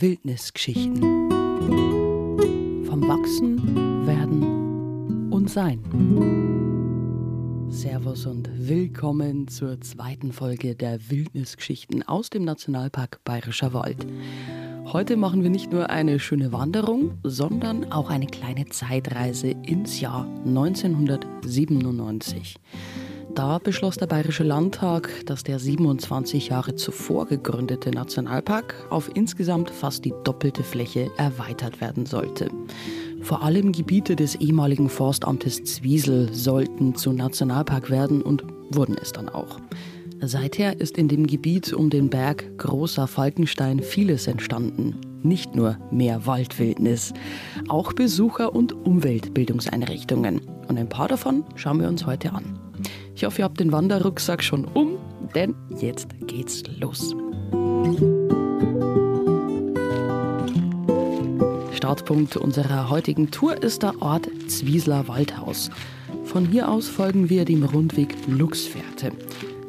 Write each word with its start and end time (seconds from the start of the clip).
Wildnisgeschichten. 0.00 1.00
Vom 2.86 3.08
Wachsen, 3.08 4.06
Werden 4.06 5.32
und 5.32 5.50
Sein. 5.50 5.80
Servus 7.68 8.24
und 8.26 8.48
willkommen 8.54 9.48
zur 9.48 9.80
zweiten 9.80 10.30
Folge 10.30 10.76
der 10.76 11.10
Wildnisgeschichten 11.10 12.06
aus 12.06 12.30
dem 12.30 12.44
Nationalpark 12.44 13.24
Bayerischer 13.24 13.72
Wald. 13.72 14.06
Heute 14.84 15.16
machen 15.16 15.42
wir 15.42 15.50
nicht 15.50 15.72
nur 15.72 15.90
eine 15.90 16.20
schöne 16.20 16.52
Wanderung, 16.52 17.18
sondern 17.24 17.90
auch 17.90 18.08
eine 18.08 18.26
kleine 18.26 18.66
Zeitreise 18.66 19.48
ins 19.48 20.00
Jahr 20.00 20.28
1997. 20.46 22.54
Da 23.38 23.58
beschloss 23.58 23.96
der 23.96 24.08
Bayerische 24.08 24.42
Landtag, 24.42 25.24
dass 25.26 25.44
der 25.44 25.60
27 25.60 26.48
Jahre 26.48 26.74
zuvor 26.74 27.26
gegründete 27.26 27.92
Nationalpark 27.92 28.74
auf 28.90 29.12
insgesamt 29.14 29.70
fast 29.70 30.04
die 30.04 30.12
doppelte 30.24 30.64
Fläche 30.64 31.12
erweitert 31.18 31.80
werden 31.80 32.04
sollte. 32.04 32.50
Vor 33.22 33.44
allem 33.44 33.70
Gebiete 33.70 34.16
des 34.16 34.34
ehemaligen 34.34 34.88
Forstamtes 34.88 35.62
Zwiesel 35.62 36.34
sollten 36.34 36.96
zu 36.96 37.12
Nationalpark 37.12 37.90
werden 37.90 38.22
und 38.22 38.42
wurden 38.70 38.96
es 39.00 39.12
dann 39.12 39.28
auch. 39.28 39.60
Seither 40.20 40.80
ist 40.80 40.98
in 40.98 41.06
dem 41.06 41.28
Gebiet 41.28 41.72
um 41.72 41.90
den 41.90 42.10
Berg 42.10 42.58
Großer 42.58 43.06
Falkenstein 43.06 43.78
vieles 43.78 44.26
entstanden. 44.26 44.96
Nicht 45.22 45.54
nur 45.54 45.78
mehr 45.92 46.26
Waldwildnis, 46.26 47.12
auch 47.68 47.92
Besucher- 47.92 48.52
und 48.52 48.72
Umweltbildungseinrichtungen. 48.72 50.40
Und 50.66 50.76
ein 50.76 50.88
paar 50.88 51.06
davon 51.06 51.44
schauen 51.54 51.80
wir 51.80 51.86
uns 51.86 52.04
heute 52.04 52.32
an. 52.32 52.67
Ich 53.18 53.24
hoffe, 53.24 53.40
ihr 53.40 53.46
habt 53.46 53.58
den 53.58 53.72
Wanderrucksack 53.72 54.44
schon 54.44 54.64
um, 54.64 54.96
denn 55.34 55.56
jetzt 55.80 56.06
geht's 56.28 56.62
los. 56.78 57.16
Startpunkt 61.72 62.36
unserer 62.36 62.88
heutigen 62.90 63.32
Tour 63.32 63.60
ist 63.60 63.82
der 63.82 64.00
Ort 64.00 64.28
Zwiesler 64.46 65.08
Waldhaus. 65.08 65.68
Von 66.26 66.46
hier 66.46 66.70
aus 66.70 66.86
folgen 66.86 67.28
wir 67.28 67.44
dem 67.44 67.64
Rundweg 67.64 68.14
Luchsfährte. 68.28 69.10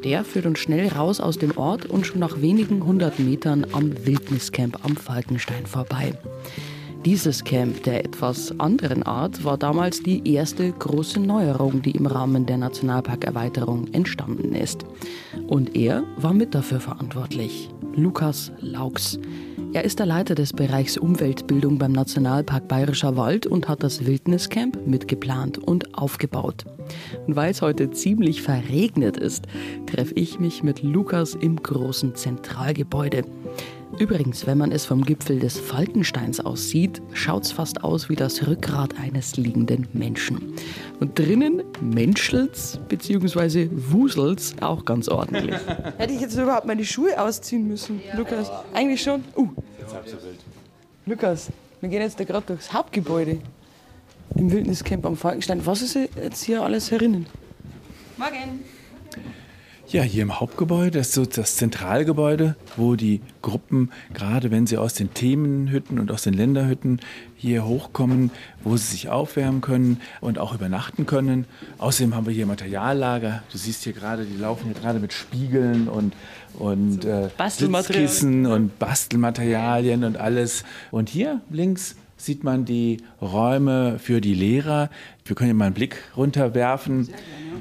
Der 0.04 0.22
führt 0.22 0.46
uns 0.46 0.60
schnell 0.60 0.86
raus 0.86 1.18
aus 1.18 1.36
dem 1.36 1.58
Ort 1.58 1.86
und 1.86 2.06
schon 2.06 2.20
nach 2.20 2.40
wenigen 2.40 2.86
hundert 2.86 3.18
Metern 3.18 3.66
am 3.72 4.06
Wildniscamp 4.06 4.84
am 4.84 4.94
Falkenstein 4.94 5.66
vorbei. 5.66 6.14
Dieses 7.06 7.42
Camp 7.44 7.82
der 7.84 8.04
etwas 8.04 8.60
anderen 8.60 9.02
Art 9.04 9.42
war 9.42 9.56
damals 9.56 10.02
die 10.02 10.34
erste 10.34 10.70
große 10.70 11.18
Neuerung, 11.18 11.80
die 11.80 11.92
im 11.92 12.04
Rahmen 12.04 12.44
der 12.44 12.58
Nationalparkerweiterung 12.58 13.88
entstanden 13.94 14.54
ist. 14.54 14.84
Und 15.48 15.74
er 15.74 16.04
war 16.18 16.34
mit 16.34 16.54
dafür 16.54 16.78
verantwortlich. 16.78 17.70
Lukas 17.94 18.52
Laux. 18.60 19.18
Er 19.72 19.84
ist 19.84 19.98
der 19.98 20.06
Leiter 20.06 20.34
des 20.34 20.52
Bereichs 20.52 20.98
Umweltbildung 20.98 21.78
beim 21.78 21.92
Nationalpark 21.92 22.68
Bayerischer 22.68 23.16
Wald 23.16 23.46
und 23.46 23.66
hat 23.66 23.82
das 23.82 24.04
Wildniscamp 24.04 24.86
mitgeplant 24.86 25.56
und 25.56 25.96
aufgebaut. 25.96 26.66
Und 27.26 27.34
weil 27.34 27.52
es 27.52 27.62
heute 27.62 27.90
ziemlich 27.92 28.42
verregnet 28.42 29.16
ist, 29.16 29.46
treffe 29.86 30.14
ich 30.16 30.38
mich 30.38 30.62
mit 30.62 30.82
Lukas 30.82 31.34
im 31.34 31.56
großen 31.56 32.14
Zentralgebäude. 32.14 33.22
Übrigens, 33.98 34.46
wenn 34.46 34.56
man 34.56 34.72
es 34.72 34.86
vom 34.86 35.04
Gipfel 35.04 35.38
des 35.38 35.58
Falkensteins 35.58 36.40
aus 36.40 36.68
sieht, 36.68 37.02
schaut 37.12 37.44
es 37.44 37.52
fast 37.52 37.84
aus 37.84 38.08
wie 38.08 38.16
das 38.16 38.46
Rückgrat 38.46 38.98
eines 38.98 39.36
liegenden 39.36 39.88
Menschen. 39.92 40.54
Und 41.00 41.18
drinnen 41.18 41.62
menschelt's 41.80 42.78
bzw. 42.88 43.68
wuselt's 43.72 44.54
auch 44.60 44.84
ganz 44.84 45.08
ordentlich. 45.08 45.54
Hätte 45.98 46.14
ich 46.14 46.20
jetzt 46.20 46.36
überhaupt 46.36 46.66
meine 46.66 46.84
Schuhe 46.84 47.20
ausziehen 47.20 47.66
müssen, 47.68 48.00
ja. 48.06 48.16
Lukas? 48.16 48.50
Eigentlich 48.72 49.02
schon. 49.02 49.24
Uh. 49.36 49.48
So. 49.86 50.16
Lukas, 51.06 51.48
wir 51.80 51.88
gehen 51.88 52.02
jetzt 52.02 52.16
gerade 52.16 52.46
durchs 52.46 52.72
Hauptgebäude 52.72 53.38
im 54.36 54.50
Wildniscamp 54.50 55.04
am 55.04 55.16
Falkenstein. 55.16 55.64
Was 55.66 55.82
ist 55.82 55.94
jetzt 55.94 56.44
hier 56.44 56.62
alles 56.62 56.90
herinnen? 56.90 57.26
Morgen. 58.16 58.79
Ja, 59.92 60.02
hier 60.02 60.22
im 60.22 60.38
Hauptgebäude, 60.38 60.98
das 60.98 61.08
ist 61.08 61.14
so 61.14 61.24
das 61.24 61.56
Zentralgebäude, 61.56 62.54
wo 62.76 62.94
die 62.94 63.20
Gruppen, 63.42 63.90
gerade 64.14 64.52
wenn 64.52 64.64
sie 64.64 64.76
aus 64.76 64.94
den 64.94 65.12
Themenhütten 65.14 65.98
und 65.98 66.12
aus 66.12 66.22
den 66.22 66.32
Länderhütten 66.32 67.00
hier 67.34 67.64
hochkommen, 67.64 68.30
wo 68.62 68.76
sie 68.76 68.86
sich 68.86 69.08
aufwärmen 69.08 69.60
können 69.60 70.00
und 70.20 70.38
auch 70.38 70.54
übernachten 70.54 71.06
können. 71.06 71.44
Außerdem 71.78 72.14
haben 72.14 72.26
wir 72.26 72.32
hier 72.32 72.46
Materiallager. 72.46 73.42
Du 73.50 73.58
siehst 73.58 73.82
hier 73.82 73.92
gerade, 73.92 74.26
die 74.26 74.36
laufen 74.36 74.66
hier 74.66 74.80
gerade 74.80 75.00
mit 75.00 75.12
Spiegeln 75.12 75.88
und, 75.88 76.14
und 76.56 77.04
äh, 77.04 77.28
Sitzkissen 77.48 78.46
und 78.46 78.78
Bastelmaterialien 78.78 80.04
und 80.04 80.18
alles. 80.18 80.62
Und 80.92 81.08
hier 81.08 81.40
links 81.50 81.96
sieht 82.24 82.44
man 82.44 82.64
die 82.64 82.98
Räume 83.20 83.98
für 83.98 84.20
die 84.20 84.34
Lehrer. 84.34 84.90
Wir 85.24 85.34
können 85.36 85.48
hier 85.48 85.54
mal 85.54 85.66
einen 85.66 85.74
Blick 85.74 85.96
runterwerfen. 86.16 87.08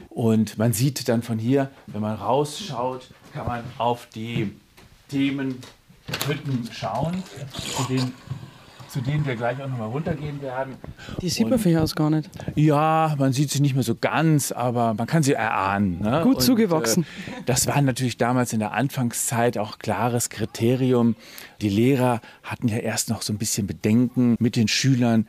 Und 0.09 0.57
man 0.57 0.73
sieht 0.73 1.07
dann 1.07 1.23
von 1.23 1.39
hier, 1.39 1.71
wenn 1.87 2.01
man 2.01 2.15
rausschaut, 2.15 3.09
kann 3.33 3.47
man 3.47 3.63
auf 3.77 4.07
die 4.13 4.51
Themenhütten 5.09 5.59
schauen, 6.71 7.23
zu 7.53 7.83
denen, 7.83 8.13
zu 8.89 9.01
denen 9.01 9.25
wir 9.25 9.35
gleich 9.35 9.61
auch 9.61 9.67
nochmal 9.67 9.89
runtergehen 9.89 10.41
werden. 10.41 10.75
Die 11.21 11.29
sieht 11.29 11.49
man 11.49 11.59
von 11.59 11.69
hier 11.71 11.83
aus 11.83 11.95
gar 11.95 12.09
nicht. 12.09 12.29
Ja, 12.55 13.15
man 13.17 13.33
sieht 13.33 13.51
sie 13.51 13.61
nicht 13.61 13.75
mehr 13.75 13.83
so 13.83 13.95
ganz, 13.95 14.51
aber 14.51 14.93
man 14.93 15.07
kann 15.07 15.23
sie 15.23 15.33
erahnen. 15.33 15.99
Ne? 16.01 16.21
Gut 16.23 16.37
Und, 16.37 16.41
zugewachsen. 16.41 17.03
Äh, 17.03 17.43
das 17.45 17.67
war 17.67 17.81
natürlich 17.81 18.17
damals 18.17 18.53
in 18.53 18.59
der 18.59 18.73
Anfangszeit 18.73 19.57
auch 19.57 19.79
klares 19.79 20.29
Kriterium. 20.29 21.15
Die 21.61 21.69
Lehrer 21.69 22.21
hatten 22.43 22.67
ja 22.67 22.77
erst 22.77 23.09
noch 23.09 23.21
so 23.21 23.33
ein 23.33 23.37
bisschen 23.37 23.67
Bedenken 23.67 24.35
mit 24.39 24.55
den 24.55 24.67
Schülern 24.67 25.27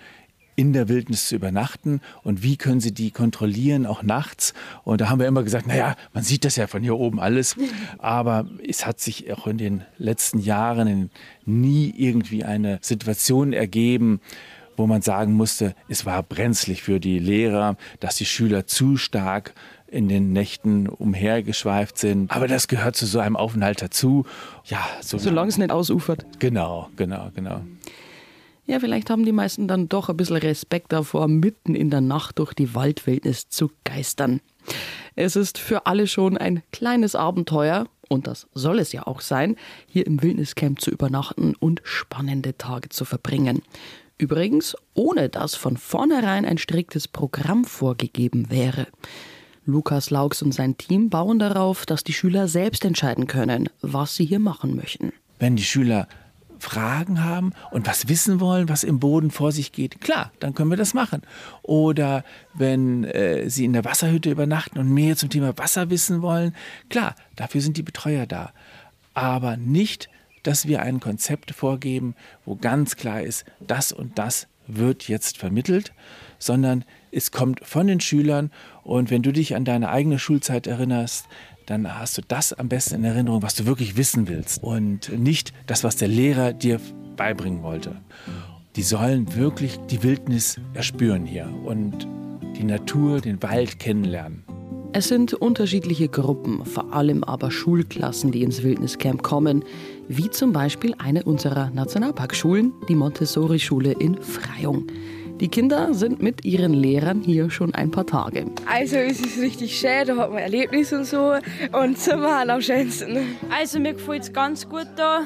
in 0.60 0.74
der 0.74 0.90
Wildnis 0.90 1.28
zu 1.28 1.36
übernachten 1.36 2.02
und 2.22 2.42
wie 2.42 2.58
können 2.58 2.80
sie 2.80 2.92
die 2.92 3.10
kontrollieren, 3.10 3.86
auch 3.86 4.02
nachts. 4.02 4.52
Und 4.84 5.00
da 5.00 5.08
haben 5.08 5.18
wir 5.18 5.26
immer 5.26 5.42
gesagt, 5.42 5.66
naja, 5.66 5.96
man 6.12 6.22
sieht 6.22 6.44
das 6.44 6.56
ja 6.56 6.66
von 6.66 6.82
hier 6.82 6.98
oben 6.98 7.18
alles, 7.18 7.56
aber 7.98 8.46
es 8.68 8.84
hat 8.84 9.00
sich 9.00 9.32
auch 9.32 9.46
in 9.46 9.56
den 9.56 9.84
letzten 9.96 10.38
Jahren 10.38 11.10
nie 11.46 11.94
irgendwie 11.96 12.44
eine 12.44 12.78
Situation 12.82 13.54
ergeben, 13.54 14.20
wo 14.76 14.86
man 14.86 15.00
sagen 15.00 15.32
musste, 15.32 15.74
es 15.88 16.04
war 16.04 16.22
brenzlig 16.22 16.82
für 16.82 17.00
die 17.00 17.18
Lehrer, 17.18 17.78
dass 17.98 18.16
die 18.16 18.26
Schüler 18.26 18.66
zu 18.66 18.98
stark 18.98 19.54
in 19.86 20.08
den 20.08 20.34
Nächten 20.34 20.88
umhergeschweift 20.88 21.96
sind. 21.96 22.30
Aber 22.30 22.48
das 22.48 22.68
gehört 22.68 22.96
zu 22.96 23.06
so 23.06 23.18
einem 23.18 23.36
Aufenthalt 23.36 23.80
dazu. 23.80 24.26
Ja, 24.66 24.86
so 25.00 25.16
Solange 25.16 25.48
es 25.48 25.56
nicht 25.56 25.70
ausufert. 25.70 26.26
Genau, 26.38 26.90
genau, 26.96 27.30
genau. 27.34 27.62
Ja, 28.70 28.78
vielleicht 28.78 29.10
haben 29.10 29.24
die 29.24 29.32
meisten 29.32 29.66
dann 29.66 29.88
doch 29.88 30.10
ein 30.10 30.16
bisschen 30.16 30.36
Respekt 30.36 30.92
davor, 30.92 31.26
mitten 31.26 31.74
in 31.74 31.90
der 31.90 32.00
Nacht 32.00 32.38
durch 32.38 32.54
die 32.54 32.72
Waldwildnis 32.72 33.48
zu 33.48 33.72
geistern. 33.82 34.40
Es 35.16 35.34
ist 35.34 35.58
für 35.58 35.86
alle 35.86 36.06
schon 36.06 36.38
ein 36.38 36.62
kleines 36.70 37.16
Abenteuer, 37.16 37.88
und 38.08 38.28
das 38.28 38.46
soll 38.54 38.78
es 38.78 38.92
ja 38.92 39.08
auch 39.08 39.22
sein, 39.22 39.56
hier 39.88 40.06
im 40.06 40.22
Wildniscamp 40.22 40.80
zu 40.80 40.92
übernachten 40.92 41.56
und 41.56 41.80
spannende 41.82 42.56
Tage 42.58 42.90
zu 42.90 43.04
verbringen. 43.04 43.62
Übrigens, 44.18 44.76
ohne 44.94 45.28
dass 45.28 45.56
von 45.56 45.76
vornherein 45.76 46.44
ein 46.44 46.58
striktes 46.58 47.08
Programm 47.08 47.64
vorgegeben 47.64 48.50
wäre. 48.50 48.86
Lukas 49.64 50.10
Laux 50.10 50.42
und 50.42 50.54
sein 50.54 50.78
Team 50.78 51.10
bauen 51.10 51.40
darauf, 51.40 51.86
dass 51.86 52.04
die 52.04 52.12
Schüler 52.12 52.46
selbst 52.46 52.84
entscheiden 52.84 53.26
können, 53.26 53.68
was 53.80 54.14
sie 54.14 54.26
hier 54.26 54.38
machen 54.38 54.76
möchten. 54.76 55.12
Wenn 55.40 55.56
die 55.56 55.64
Schüler 55.64 56.06
Fragen 56.60 57.24
haben 57.24 57.52
und 57.70 57.86
was 57.86 58.08
wissen 58.08 58.40
wollen, 58.40 58.68
was 58.68 58.84
im 58.84 59.00
Boden 59.00 59.30
vor 59.30 59.52
sich 59.52 59.72
geht, 59.72 60.00
klar, 60.00 60.32
dann 60.40 60.54
können 60.54 60.70
wir 60.70 60.76
das 60.76 60.94
machen. 60.94 61.22
Oder 61.62 62.24
wenn 62.54 63.04
äh, 63.04 63.48
Sie 63.50 63.64
in 63.64 63.72
der 63.72 63.84
Wasserhütte 63.84 64.30
übernachten 64.30 64.78
und 64.78 64.88
mehr 64.88 65.16
zum 65.16 65.30
Thema 65.30 65.56
Wasser 65.58 65.90
wissen 65.90 66.22
wollen, 66.22 66.54
klar, 66.88 67.14
dafür 67.36 67.60
sind 67.60 67.76
die 67.76 67.82
Betreuer 67.82 68.26
da. 68.26 68.52
Aber 69.14 69.56
nicht, 69.56 70.08
dass 70.42 70.66
wir 70.66 70.82
ein 70.82 71.00
Konzept 71.00 71.52
vorgeben, 71.52 72.14
wo 72.44 72.56
ganz 72.56 72.96
klar 72.96 73.22
ist, 73.22 73.44
das 73.60 73.92
und 73.92 74.18
das 74.18 74.46
wird 74.66 75.08
jetzt 75.08 75.36
vermittelt, 75.36 75.92
sondern 76.38 76.84
es 77.12 77.32
kommt 77.32 77.60
von 77.64 77.86
den 77.86 78.00
Schülern 78.00 78.50
und 78.82 79.10
wenn 79.10 79.22
du 79.22 79.32
dich 79.32 79.56
an 79.56 79.64
deine 79.64 79.90
eigene 79.90 80.18
Schulzeit 80.18 80.66
erinnerst, 80.66 81.26
dann 81.70 82.00
hast 82.00 82.18
du 82.18 82.22
das 82.26 82.52
am 82.52 82.68
besten 82.68 82.96
in 82.96 83.04
Erinnerung, 83.04 83.42
was 83.42 83.54
du 83.54 83.64
wirklich 83.64 83.96
wissen 83.96 84.26
willst 84.26 84.60
und 84.62 85.16
nicht 85.16 85.52
das, 85.66 85.84
was 85.84 85.94
der 85.94 86.08
Lehrer 86.08 86.52
dir 86.52 86.80
beibringen 87.16 87.62
wollte. 87.62 87.94
Die 88.74 88.82
sollen 88.82 89.36
wirklich 89.36 89.78
die 89.88 90.02
Wildnis 90.02 90.60
erspüren 90.74 91.24
hier 91.26 91.48
und 91.64 92.08
die 92.58 92.64
Natur, 92.64 93.20
den 93.20 93.40
Wald 93.42 93.78
kennenlernen. 93.78 94.42
Es 94.92 95.06
sind 95.06 95.32
unterschiedliche 95.34 96.08
Gruppen, 96.08 96.64
vor 96.64 96.92
allem 96.92 97.22
aber 97.22 97.52
Schulklassen, 97.52 98.32
die 98.32 98.42
ins 98.42 98.64
Wildniscamp 98.64 99.22
kommen, 99.22 99.64
wie 100.08 100.28
zum 100.28 100.52
Beispiel 100.52 100.96
eine 100.98 101.22
unserer 101.22 101.70
Nationalparkschulen, 101.70 102.72
die 102.88 102.96
Montessori-Schule 102.96 103.92
in 103.92 104.20
Freyung. 104.20 104.88
Die 105.40 105.48
Kinder 105.48 105.94
sind 105.94 106.22
mit 106.22 106.44
ihren 106.44 106.74
Lehrern 106.74 107.22
hier 107.22 107.48
schon 107.48 107.74
ein 107.74 107.90
paar 107.90 108.04
Tage. 108.04 108.44
Also 108.70 108.96
es 108.96 109.20
ist 109.20 109.40
richtig 109.40 109.74
schön, 109.74 110.06
da 110.06 110.16
hat 110.16 110.30
man 110.30 110.38
Erlebnis 110.38 110.92
und 110.92 111.06
so 111.06 111.32
und 111.72 111.96
Zimmer 111.96 112.36
halt 112.36 112.50
am 112.50 112.60
schönsten. 112.60 113.16
Also 113.48 113.80
mir 113.80 113.94
gefällt 113.94 114.24
es 114.24 114.32
ganz 114.34 114.68
gut 114.68 114.86
da 114.96 115.22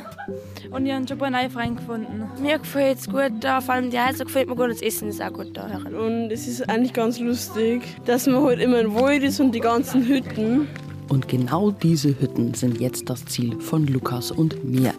und 0.71 0.87
ich 0.87 0.93
habe 0.93 1.09
schon 1.09 1.17
ein 1.17 1.19
paar 1.19 1.31
neue 1.31 1.51
Freunde 1.51 1.81
gefunden. 1.81 2.29
Mir 2.41 2.59
gefällt 2.59 2.99
es 2.99 3.09
gut 3.09 3.33
da, 3.41 3.61
vor 3.61 3.75
allem 3.75 3.91
die 3.91 3.99
Häuser 3.99 4.25
gefällt 4.25 4.49
mir 4.49 4.55
gut, 4.55 4.71
das 4.71 4.83
Essen 4.83 5.09
ist 5.09 5.21
auch 5.21 5.33
gut 5.33 5.51
da. 5.55 5.81
Und 5.89 6.31
es 6.31 6.47
ist 6.47 6.69
eigentlich 6.69 6.93
ganz 6.93 7.19
lustig, 7.19 7.83
dass 8.05 8.29
man 8.29 8.41
halt 8.45 8.61
immer 8.61 8.79
in 8.81 8.95
Wald 8.95 9.25
ist 9.25 9.41
und 9.41 9.53
die 9.53 9.61
ganzen 9.61 10.07
Hütten. 10.07 10.69
Und 11.09 11.27
genau 11.27 11.73
diese 11.73 12.21
Hütten 12.21 12.55
sind 12.55 12.81
jetzt 12.81 13.11
das 13.11 13.27
Ziel 13.27 13.61
von 13.61 13.85
Lukas 13.89 14.31
und 14.31 14.65
mir. 14.65 14.95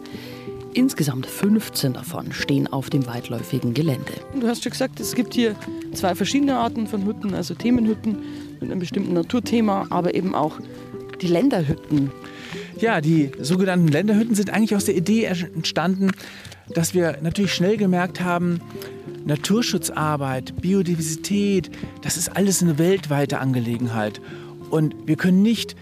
Insgesamt 0.76 1.24
15 1.24 1.94
davon 1.94 2.32
stehen 2.32 2.66
auf 2.66 2.90
dem 2.90 3.06
weitläufigen 3.06 3.72
Gelände. 3.72 4.12
Du 4.38 4.46
hast 4.46 4.62
schon 4.62 4.72
gesagt, 4.72 5.00
es 5.00 5.14
gibt 5.14 5.32
hier 5.32 5.56
zwei 5.94 6.14
verschiedene 6.14 6.58
Arten 6.58 6.86
von 6.86 7.06
Hütten, 7.06 7.32
also 7.32 7.54
Themenhütten 7.54 8.18
mit 8.60 8.70
einem 8.70 8.80
bestimmten 8.80 9.14
Naturthema, 9.14 9.86
aber 9.88 10.14
eben 10.14 10.34
auch 10.34 10.60
die 11.22 11.28
Länderhütten. 11.28 12.12
Ja, 12.78 13.00
die 13.00 13.32
sogenannten 13.40 13.88
Länderhütten 13.88 14.34
sind 14.34 14.50
eigentlich 14.50 14.76
aus 14.76 14.84
der 14.84 14.96
Idee 14.96 15.24
entstanden, 15.24 16.10
dass 16.68 16.92
wir 16.92 17.20
natürlich 17.22 17.54
schnell 17.54 17.78
gemerkt 17.78 18.20
haben, 18.20 18.60
Naturschutzarbeit, 19.24 20.60
Biodiversität, 20.60 21.70
das 22.02 22.18
ist 22.18 22.36
alles 22.36 22.62
eine 22.62 22.76
weltweite 22.76 23.38
Angelegenheit. 23.38 24.20
Und 24.68 24.94
wir 25.06 25.16
können 25.16 25.40
nicht 25.40 25.74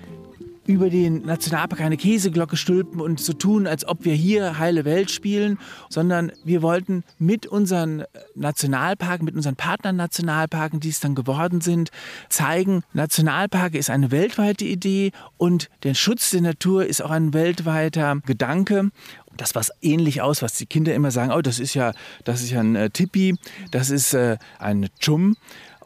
über 0.67 0.91
den 0.91 1.23
Nationalpark 1.27 1.81
eine 1.81 1.97
Käseglocke 1.97 2.57
stülpen 2.57 3.01
und 3.01 3.21
so 3.21 3.33
tun, 3.33 3.67
als 3.67 3.87
ob 3.87 4.05
wir 4.05 4.15
hier 4.15 4.59
heile 4.59 4.85
Welt 4.85 5.11
spielen, 5.11 5.59
sondern 5.89 6.33
wir 6.45 6.63
wollten 6.63 7.05
mit 7.19 7.47
unseren 7.47 8.05
Nationalparken, 8.35 9.25
mit 9.25 9.35
unseren 9.35 9.57
Partnernationalparken, 9.57 10.81
die 10.81 10.89
es 10.89 11.01
dann 11.01 11.15
geworden 11.15 11.61
sind, 11.61 11.91
zeigen, 12.29 12.83
Nationalparke 12.93 13.79
ist 13.79 13.91
eine 13.91 14.11
weltweite 14.11 14.65
Idee 14.65 15.13
und 15.37 15.71
der 15.83 15.95
Schutz 15.95 16.31
der 16.31 16.41
Natur 16.41 16.87
ist 16.87 17.03
auch 17.03 17.11
ein 17.11 17.35
weltweiter 17.35 18.17
Gedanke. 18.25 18.91
Das 19.37 19.55
was 19.57 19.73
ähnlich 19.83 20.23
aus, 20.23 20.43
was 20.43 20.55
die 20.55 20.67
Kinder 20.67 20.95
immer 20.95 21.11
sagen, 21.11 21.33
oh, 21.33 21.43
das 21.43 21.59
ist 21.59 21.75
ja, 21.75 21.93
das 22.23 22.41
ist 22.41 22.51
ja 22.51 22.61
ein 22.61 22.77
äh, 22.77 22.91
Tipi, 22.91 23.37
das 23.73 23.91
ist 23.91 24.15
äh, 24.15 24.39
ein 24.59 24.89
Chum 25.01 25.35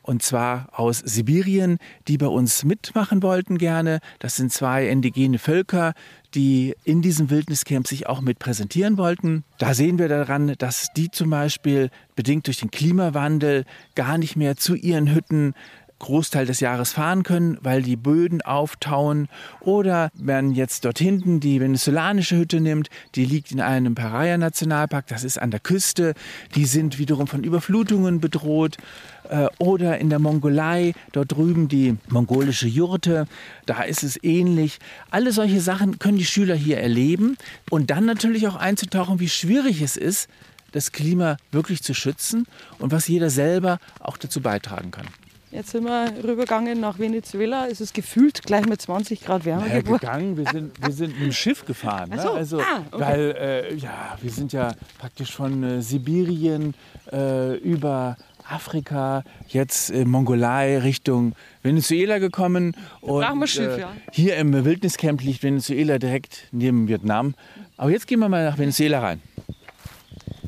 und 0.09 0.23
zwar 0.23 0.69
aus 0.73 1.01
Sibirien, 1.01 1.77
die 2.09 2.17
bei 2.17 2.29
uns 2.29 2.65
mitmachen 2.65 3.23
wollten 3.23 3.59
gerne. 3.59 4.01
Das 4.21 4.37
sind 4.37 4.51
zwei 4.51 4.89
indigene 4.89 5.39
Völker, 5.39 5.93
die 6.35 6.75
in 6.83 7.03
diesem 7.03 7.29
Wildniscamp 7.29 7.87
sich 7.87 8.07
auch 8.07 8.23
mit 8.23 8.39
präsentieren 8.39 8.97
wollten. 8.97 9.45
Da 9.59 9.75
sehen 9.75 9.99
wir 9.99 10.09
daran, 10.09 10.55
dass 10.57 10.89
die 10.97 11.11
zum 11.11 11.29
Beispiel 11.29 11.91
bedingt 12.17 12.47
durch 12.47 12.57
den 12.57 12.71
Klimawandel 12.71 13.67
gar 13.97 14.17
nicht 14.17 14.35
mehr 14.35 14.57
zu 14.57 14.75
ihren 14.75 15.15
Hütten 15.15 15.53
Großteil 15.99 16.47
des 16.47 16.61
Jahres 16.61 16.93
fahren 16.93 17.23
können, 17.23 17.59
weil 17.61 17.83
die 17.83 17.97
Böden 17.97 18.41
auftauen. 18.43 19.29
Oder 19.61 20.11
wenn 20.15 20.53
jetzt 20.53 20.85
dort 20.85 20.99
hinten 20.99 21.41
die 21.41 21.61
venezolanische 21.61 22.37
Hütte 22.37 22.61
nimmt, 22.61 22.89
die 23.15 23.25
liegt 23.25 23.53
in 23.53 23.61
einem 23.61 23.95
Paraya-Nationalpark, 23.95 25.07
das 25.09 25.25
ist 25.25 25.41
an 25.41 25.51
der 25.51 25.61
Küste, 25.61 26.15
die 26.55 26.67
sind 26.67 26.99
wiederum 26.99 27.27
von 27.27 27.45
Überflutungen 27.45 28.21
bedroht. 28.21 28.77
Äh, 29.29 29.49
oder 29.59 29.99
in 29.99 30.09
der 30.09 30.19
Mongolei, 30.19 30.95
dort 31.13 31.33
drüben 31.33 31.69
die 31.69 31.97
mongolische 32.09 32.67
Jurte, 32.67 33.27
da 33.67 33.83
ist 33.83 34.03
es 34.03 34.23
ähnlich. 34.23 34.79
Alle 35.11 35.33
solche 35.33 35.61
Sachen 35.61 35.99
können 35.99 36.19
die 36.19 36.25
Schüler 36.25 36.55
hier 36.55 36.79
erleben 36.79 37.37
und 37.71 37.91
dann 37.91 38.07
natürlich 38.07 38.49
auch 38.49 38.57
einzutauchen, 38.57 39.21
wie 39.21 39.29
schwierig 39.29 39.83
es 39.83 39.97
ist, 39.97 40.29
das 40.73 40.93
Klima 40.93 41.37
wirklich 41.51 41.83
zu 41.83 41.95
schützen 41.95 42.47
und 42.79 42.93
was 42.93 43.09
jeder 43.09 43.31
selber 43.31 43.79
auch 44.01 44.17
dazu 44.17 44.41
beitragen 44.41 44.91
kann. 44.91 45.07
Jetzt 45.51 45.71
sind 45.71 45.85
wir 45.85 46.13
rübergegangen 46.23 46.79
nach 46.79 46.99
Venezuela. 46.99 47.69
Es 47.69 47.81
ist 47.81 47.95
gefühlt 47.95 48.43
gleich 48.43 48.67
mit 48.67 48.83
20 48.83 49.23
Grad 49.23 49.47
wärmer 49.47 49.63
naja, 49.63 49.81
geworden. 49.81 50.01
gegangen, 50.01 50.37
wir 50.37 50.45
sind, 50.47 50.85
wir 50.85 50.93
sind 50.93 51.15
mit 51.15 51.29
dem 51.29 51.33
Schiff 51.33 51.65
gefahren. 51.65 52.11
Ne? 52.11 52.21
So. 52.21 52.33
Also, 52.33 52.61
ah, 52.61 52.83
okay. 52.91 53.03
Weil, 53.03 53.37
äh, 53.39 53.75
ja, 53.77 54.19
wir 54.21 54.31
sind 54.31 54.53
ja 54.53 54.75
praktisch 54.99 55.33
von 55.33 55.63
äh, 55.63 55.81
Sibirien 55.81 56.75
äh, 57.11 57.57
über 57.57 58.19
Afrika, 58.49 59.25
jetzt 59.49 59.91
äh, 59.91 60.05
Mongolei 60.05 60.79
Richtung 60.79 61.35
Venezuela 61.63 62.19
gekommen. 62.19 62.77
Und, 63.01 63.49
Schiff, 63.49 63.77
äh, 63.77 63.81
ja. 63.81 63.93
Hier 64.13 64.37
im 64.37 64.65
Wildniscamp 64.65 65.23
liegt 65.23 65.43
Venezuela 65.43 65.99
direkt 65.99 66.49
neben 66.53 66.89
Vietnam. 66.89 67.35
Aber 67.77 67.91
jetzt 67.91 68.07
gehen 68.07 68.21
wir 68.21 68.29
mal 68.29 68.45
nach 68.45 68.59
Venezuela 68.59 69.01
rein. 69.01 69.23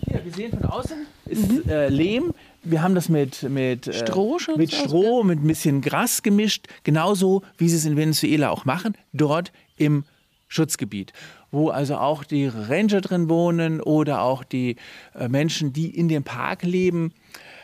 Hier, 0.07 0.25
wir 0.25 0.33
sehen 0.33 0.51
von 0.51 0.65
außen 0.65 1.07
ist 1.31 1.69
äh, 1.69 1.89
Lehm. 1.89 2.35
Wir 2.63 2.83
haben 2.83 2.95
das 2.95 3.09
mit, 3.09 3.45
mit, 3.45 3.87
äh, 3.87 3.93
Stroh 3.93 4.39
schon 4.39 4.59
mit 4.59 4.71
so 4.71 4.85
Stroh, 4.85 5.23
mit 5.23 5.43
ein 5.43 5.47
bisschen 5.47 5.81
Gras 5.81 6.23
gemischt, 6.23 6.67
genauso 6.85 7.43
wie 7.57 7.69
sie 7.69 7.77
es 7.77 7.87
in 7.87 7.97
Venezuela 7.97 8.51
auch 8.51 8.65
machen, 8.65 8.97
dort 9.13 9.53
im 9.77 10.05
Schutzgebiet, 10.49 11.13
wo 11.53 11.71
also 11.71 11.97
auch 11.97 12.25
die 12.25 12.47
Ranger 12.47 13.01
drin 13.01 13.29
wohnen 13.29 13.81
oder 13.81 14.23
auch 14.23 14.45
die 14.45 14.77
äh, 15.15 15.29
Menschen, 15.29 15.73
die 15.73 15.89
in 15.89 16.09
dem 16.09 16.25
Park 16.25 16.65
leben. 16.65 17.13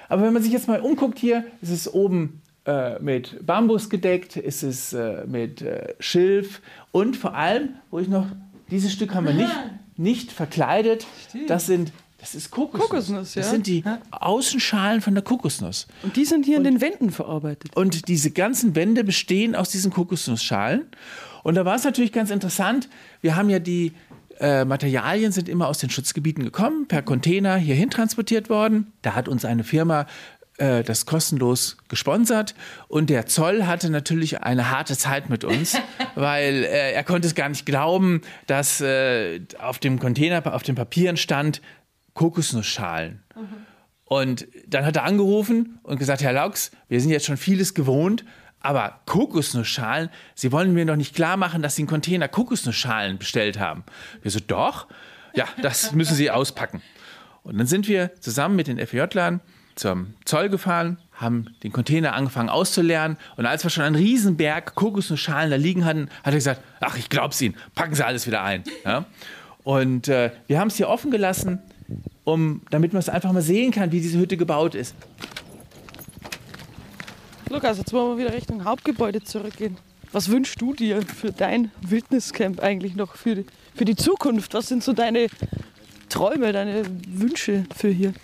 Aber 0.08 0.22
wenn 0.22 0.32
man 0.32 0.42
sich 0.42 0.52
jetzt 0.52 0.68
mal 0.68 0.80
umguckt 0.80 1.18
hier, 1.18 1.44
ist 1.62 1.70
es 1.70 1.92
oben 1.92 2.40
äh, 2.66 2.98
mit 3.00 3.44
Bambus 3.46 3.90
gedeckt, 3.90 4.36
ist 4.36 4.62
es 4.62 4.92
äh, 4.92 5.24
mit 5.26 5.62
äh, 5.62 5.94
Schilf 6.00 6.60
und 6.92 7.16
vor 7.16 7.34
allem, 7.34 7.70
wo 7.90 7.98
ich 7.98 8.08
noch, 8.08 8.26
dieses 8.70 8.92
Stück 8.92 9.14
haben 9.14 9.26
wir 9.26 9.34
nicht, 9.34 9.54
nicht 9.96 10.32
verkleidet, 10.32 11.06
das 11.46 11.66
sind 11.66 11.92
das 12.18 12.34
ist 12.34 12.50
Kokosnuss. 12.50 12.88
Kokosnuss, 12.88 13.34
ja. 13.34 13.42
Das 13.42 13.50
sind 13.50 13.66
die 13.66 13.84
Außenschalen 14.10 15.00
von 15.00 15.14
der 15.14 15.22
Kokosnuss. 15.22 15.86
Und 16.02 16.16
die 16.16 16.24
sind 16.24 16.44
hier 16.44 16.56
in 16.56 16.64
den 16.64 16.80
Wänden 16.80 17.10
verarbeitet. 17.10 17.76
Und 17.76 18.08
diese 18.08 18.30
ganzen 18.30 18.74
Wände 18.74 19.04
bestehen 19.04 19.54
aus 19.54 19.68
diesen 19.68 19.92
Kokosnussschalen. 19.92 20.86
Und 21.42 21.54
da 21.54 21.64
war 21.64 21.76
es 21.76 21.84
natürlich 21.84 22.12
ganz 22.12 22.30
interessant. 22.30 22.88
Wir 23.20 23.36
haben 23.36 23.50
ja 23.50 23.60
die 23.60 23.92
äh, 24.40 24.64
Materialien 24.64 25.32
sind 25.32 25.48
immer 25.48 25.68
aus 25.68 25.78
den 25.78 25.90
Schutzgebieten 25.90 26.44
gekommen, 26.44 26.88
per 26.88 27.02
Container 27.02 27.56
hierhin 27.56 27.90
transportiert 27.90 28.48
worden. 28.48 28.92
Da 29.02 29.14
hat 29.14 29.28
uns 29.28 29.44
eine 29.44 29.64
Firma 29.64 30.06
äh, 30.58 30.82
das 30.82 31.04
kostenlos 31.04 31.76
gesponsert 31.88 32.54
und 32.88 33.10
der 33.10 33.26
Zoll 33.26 33.66
hatte 33.66 33.90
natürlich 33.90 34.42
eine 34.42 34.70
harte 34.70 34.96
Zeit 34.96 35.28
mit 35.28 35.44
uns, 35.44 35.76
weil 36.14 36.64
äh, 36.64 36.92
er 36.92 37.04
konnte 37.04 37.28
es 37.28 37.34
gar 37.34 37.48
nicht 37.48 37.66
glauben, 37.66 38.22
dass 38.46 38.80
äh, 38.80 39.40
auf 39.58 39.78
dem 39.78 39.98
Container, 39.98 40.54
auf 40.54 40.62
den 40.62 40.74
Papieren 40.74 41.16
stand 41.16 41.60
Kokosnussschalen. 42.14 43.22
Und 44.06 44.46
dann 44.66 44.86
hat 44.86 44.96
er 44.96 45.04
angerufen 45.04 45.78
und 45.82 45.98
gesagt, 45.98 46.22
Herr 46.22 46.32
Laux, 46.32 46.70
wir 46.88 47.00
sind 47.00 47.10
jetzt 47.10 47.26
schon 47.26 47.36
vieles 47.36 47.74
gewohnt, 47.74 48.24
aber 48.60 49.00
Kokosnussschalen, 49.06 50.10
Sie 50.34 50.52
wollen 50.52 50.72
mir 50.74 50.84
doch 50.86 50.96
nicht 50.96 51.14
klar 51.14 51.36
machen, 51.36 51.62
dass 51.62 51.76
Sie 51.76 51.82
einen 51.82 51.88
Container 51.88 52.28
Kokosnussschalen 52.28 53.18
bestellt 53.18 53.58
haben. 53.58 53.84
Wir 54.22 54.30
so, 54.30 54.40
doch? 54.40 54.86
Ja, 55.34 55.46
das 55.62 55.92
müssen 55.92 56.14
Sie 56.14 56.30
auspacken. 56.30 56.82
Und 57.42 57.58
dann 57.58 57.66
sind 57.66 57.86
wir 57.86 58.10
zusammen 58.20 58.56
mit 58.56 58.66
den 58.66 58.84
FJ-Lern 58.84 59.40
zum 59.76 60.14
Zoll 60.24 60.48
gefahren, 60.48 60.98
haben 61.12 61.54
den 61.62 61.70
Container 61.70 62.14
angefangen 62.14 62.48
auszuleeren. 62.48 63.18
Und 63.36 63.46
als 63.46 63.62
wir 63.62 63.70
schon 63.70 63.84
einen 63.84 63.94
Riesenberg 63.94 64.74
Kokosnussschalen 64.74 65.50
da 65.50 65.56
liegen 65.56 65.84
hatten, 65.84 66.08
hat 66.24 66.32
er 66.32 66.38
gesagt, 66.38 66.62
ach, 66.80 66.96
ich 66.96 67.08
glaub's 67.08 67.40
Ihnen, 67.40 67.54
packen 67.74 67.94
Sie 67.94 68.04
alles 68.04 68.26
wieder 68.26 68.42
ein. 68.42 68.64
Ja? 68.84 69.04
Und 69.62 70.08
äh, 70.08 70.30
wir 70.46 70.58
haben 70.58 70.68
es 70.68 70.76
hier 70.76 70.88
offen 70.88 71.10
gelassen, 71.10 71.60
um, 72.24 72.62
damit 72.70 72.92
man 72.92 73.00
es 73.00 73.08
einfach 73.08 73.32
mal 73.32 73.42
sehen 73.42 73.70
kann, 73.70 73.92
wie 73.92 74.00
diese 74.00 74.18
Hütte 74.18 74.36
gebaut 74.36 74.74
ist. 74.74 74.94
Lukas, 77.48 77.78
jetzt 77.78 77.92
wollen 77.92 78.18
wir 78.18 78.24
wieder 78.24 78.36
Richtung 78.36 78.64
Hauptgebäude 78.64 79.22
zurückgehen. 79.22 79.76
Was 80.10 80.30
wünschst 80.30 80.60
du 80.60 80.74
dir 80.74 81.02
für 81.02 81.30
dein 81.30 81.70
Wildniscamp 81.80 82.60
eigentlich 82.60 82.96
noch 82.96 83.14
für 83.14 83.36
die, 83.36 83.46
für 83.72 83.84
die 83.84 83.94
Zukunft? 83.94 84.52
Was 84.54 84.66
sind 84.66 84.82
so 84.82 84.92
deine 84.92 85.28
Träume, 86.08 86.52
deine 86.52 86.82
Wünsche 87.08 87.64
für 87.74 87.88
hier? 87.88 88.14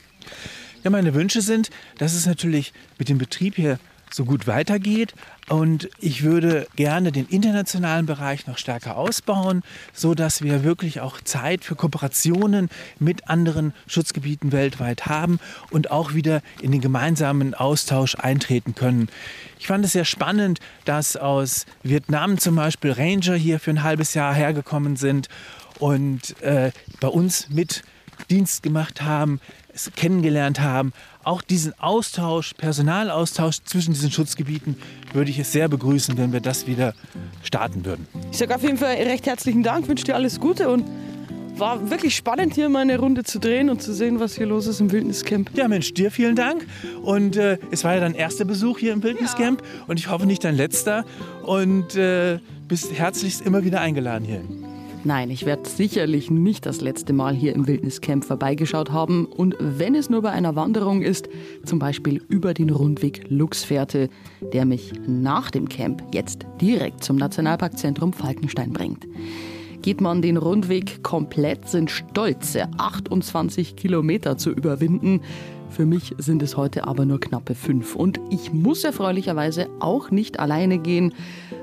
Ja, 0.83 0.91
meine 0.91 1.15
Wünsche 1.15 1.41
sind, 1.41 1.71
dass 1.99 2.15
es 2.15 2.27
natürlich 2.27 2.73
mit 2.99 3.09
dem 3.09 3.19
Betrieb 3.19 3.55
hier 3.55 3.79
so 4.15 4.25
gut 4.25 4.47
weitergeht. 4.47 5.15
Und 5.49 5.89
ich 5.99 6.23
würde 6.23 6.67
gerne 6.77 7.13
den 7.13 7.27
internationalen 7.27 8.07
Bereich 8.07 8.47
noch 8.47 8.59
stärker 8.59 8.97
ausbauen, 8.97 9.63
so 9.93 10.15
dass 10.15 10.43
wir 10.43 10.65
wirklich 10.65 11.01
auch 11.01 11.21
Zeit 11.21 11.65
für 11.65 11.75
Kooperationen 11.75 12.69
mit 12.99 13.29
anderen 13.29 13.75
Schutzgebieten 13.87 14.53
weltweit 14.53 15.07
haben 15.07 15.41
und 15.71 15.91
auch 15.91 16.15
wieder 16.15 16.43
in 16.61 16.73
den 16.73 16.81
gemeinsamen 16.81 17.55
Austausch 17.55 18.15
eintreten 18.15 18.75
können. 18.75 19.09
Ich 19.59 19.67
fand 19.67 19.85
es 19.85 19.93
sehr 19.93 20.05
spannend, 20.05 20.61
dass 20.85 21.17
aus 21.17 21.67
Vietnam 21.83 22.39
zum 22.39 22.57
Beispiel 22.57 22.93
Ranger 22.93 23.35
hier 23.35 23.61
für 23.61 23.71
ein 23.71 23.83
halbes 23.83 24.15
Jahr 24.15 24.35
hergekommen 24.35 24.97
sind 24.97 25.29
und 25.79 26.41
äh, 26.43 26.73
bei 27.01 27.09
uns 27.09 27.49
mit 27.51 27.83
Dienst 28.31 28.63
gemacht 28.63 29.03
haben, 29.03 29.41
es 29.75 29.91
kennengelernt 29.97 30.61
haben. 30.61 30.93
Auch 31.25 31.43
diesen 31.43 31.79
Austausch, 31.79 32.55
Personalaustausch 32.55 33.59
zwischen 33.65 33.93
diesen 33.93 34.11
Schutzgebieten 34.11 34.77
würde 35.13 35.31
ich 35.31 35.39
es 35.39 35.53
sehr 35.53 35.69
begrüßen, 35.69 36.19
wenn 36.19 36.33
wir 36.33 36.41
das 36.41 36.67
wieder 36.67 36.95
starten 37.43 37.85
würden. 37.85 38.07
Ich 38.31 38.39
sage 38.39 38.55
auf 38.55 38.63
jeden 38.63 38.79
Fall 38.79 38.95
recht 38.95 39.27
herzlichen 39.27 39.63
Dank, 39.63 39.89
wünsche 39.89 40.05
dir 40.05 40.15
alles 40.17 40.41
Gute 40.41 40.69
und 40.69 40.85
war 41.57 41.91
wirklich 41.91 42.17
spannend, 42.17 42.55
hier 42.55 42.69
mal 42.69 42.81
eine 42.81 42.99
Runde 42.99 43.25
zu 43.25 43.39
drehen 43.39 43.71
und 43.71 43.83
zu 43.83 43.93
sehen, 43.93 44.19
was 44.21 44.35
hier 44.37 44.47
los 44.47 44.67
ist 44.67 44.81
im 44.81 44.91
Wildniscamp. 44.91 45.51
Ja, 45.55 45.69
Mensch, 45.69 45.93
dir 45.95 46.11
vielen 46.11 46.35
Dank. 46.35 46.67
Und 47.03 47.37
äh, 47.37 47.59
es 47.71 47.85
war 47.85 47.95
ja 47.95 48.01
dein 48.01 48.15
erster 48.15 48.45
Besuch 48.45 48.79
hier 48.79 48.93
im 48.93 49.03
Wildniscamp 49.03 49.63
ja. 49.63 49.85
und 49.87 49.99
ich 49.99 50.09
hoffe 50.09 50.27
nicht 50.27 50.45
dein 50.45 50.57
letzter. 50.57 51.05
Und 51.45 51.95
äh, 51.95 52.39
bist 52.69 52.93
herzlichst 52.93 53.43
immer 53.43 53.65
wieder 53.65 53.81
eingeladen 53.81 54.25
hier. 54.25 54.43
Nein, 55.05 55.31
ich 55.31 55.47
werde 55.47 55.69
sicherlich 55.69 56.31
nicht 56.31 56.65
das 56.65 56.81
letzte 56.81 57.13
Mal 57.13 57.35
hier 57.35 57.57
im 57.57 57.67
Wildniscamp 57.67 58.25
vorbeigeschaut 58.25 58.93
haben. 58.93 59.27
Und 59.27 59.57
wenn 59.59 59.97
es 59.97 60.09
nur 60.09 60.23
bei 60.23 60.31
einer 60.31 60.55
Wanderung 60.55 61.03
ist, 61.03 61.29
zum 61.65 61.81
Beispiel 61.81 62.23
über 62.29 62.55
den 62.55 62.71
Rundweg 62.71 63.25
Luchsfährte, 63.29 64.09
der 64.53 64.65
mich 64.65 64.93
nach 65.09 65.51
dem 65.51 65.69
Camp 65.69 66.05
jetzt 66.15 66.47
direkt 66.61 67.03
zum 67.03 67.17
Nationalparkzentrum 67.17 68.13
Falkenstein 68.13 68.73
bringt. 68.73 69.09
Geht 69.83 70.01
man 70.01 70.23
den 70.23 70.37
Rundweg 70.37 71.03
komplett, 71.03 71.69
sind 71.69 71.91
stolze 71.91 72.69
28 72.79 73.75
Kilometer 73.75 74.39
zu 74.39 74.51
überwinden. 74.51 75.21
Für 75.73 75.87
mich 75.87 76.15
sind 76.19 76.43
es 76.43 76.59
heute 76.59 76.87
aber 76.87 77.07
nur 77.07 77.19
knappe 77.19 77.55
fünf. 77.55 77.97
Und 77.97 78.21
ich 78.29 78.53
muss 78.53 78.85
erfreulicherweise 78.85 79.71
auch 79.81 80.11
nicht 80.11 80.39
alleine 80.39 80.77
gehen. 80.77 81.15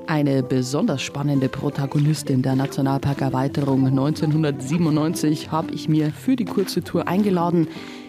Eine 0.08 0.42
besonders 0.42 1.00
spannende 1.00 1.48
Protagonistin 1.48 2.42
der 2.42 2.56
Nationalparkerweiterung 2.56 3.86
1997 3.86 5.52
habe 5.52 5.72
ich 5.72 5.88
mir 5.88 6.10
für 6.10 6.34
die 6.34 6.44
kurze 6.44 6.82
Tour 6.82 7.06
eingeladen, 7.06 7.68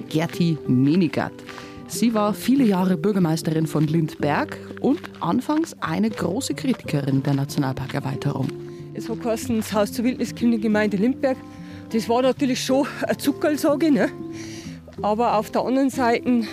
Gerti 0.09 0.57
Menigat. 0.65 1.33
Sie 1.87 2.15
war 2.15 2.33
viele 2.33 2.63
Jahre 2.63 2.97
Bürgermeisterin 2.97 3.67
von 3.67 3.85
Lindberg 3.85 4.57
und 4.79 5.01
anfangs 5.19 5.75
eine 5.81 6.09
große 6.09 6.55
Kritikerin 6.55 7.21
der 7.21 7.35
Nationalparkerweiterung. 7.35 8.47
Es 8.95 9.05
geheißen, 9.05 9.57
das 9.57 9.71
Haus 9.71 9.91
zur 9.91 10.05
Wildniskönigin 10.05 10.61
Gemeinde 10.61 10.97
Lindberg. 10.97 11.37
Das 11.91 12.09
war 12.09 12.23
natürlich 12.23 12.63
schon 12.63 12.87
ein 13.07 13.19
Zuckerl, 13.19 13.55
sage 13.59 13.87
ich. 13.87 13.93
Ne? 13.93 14.09
Aber 15.01 15.37
auf 15.37 15.49
der 15.49 15.63
anderen 15.63 15.89
Seite 15.89 16.43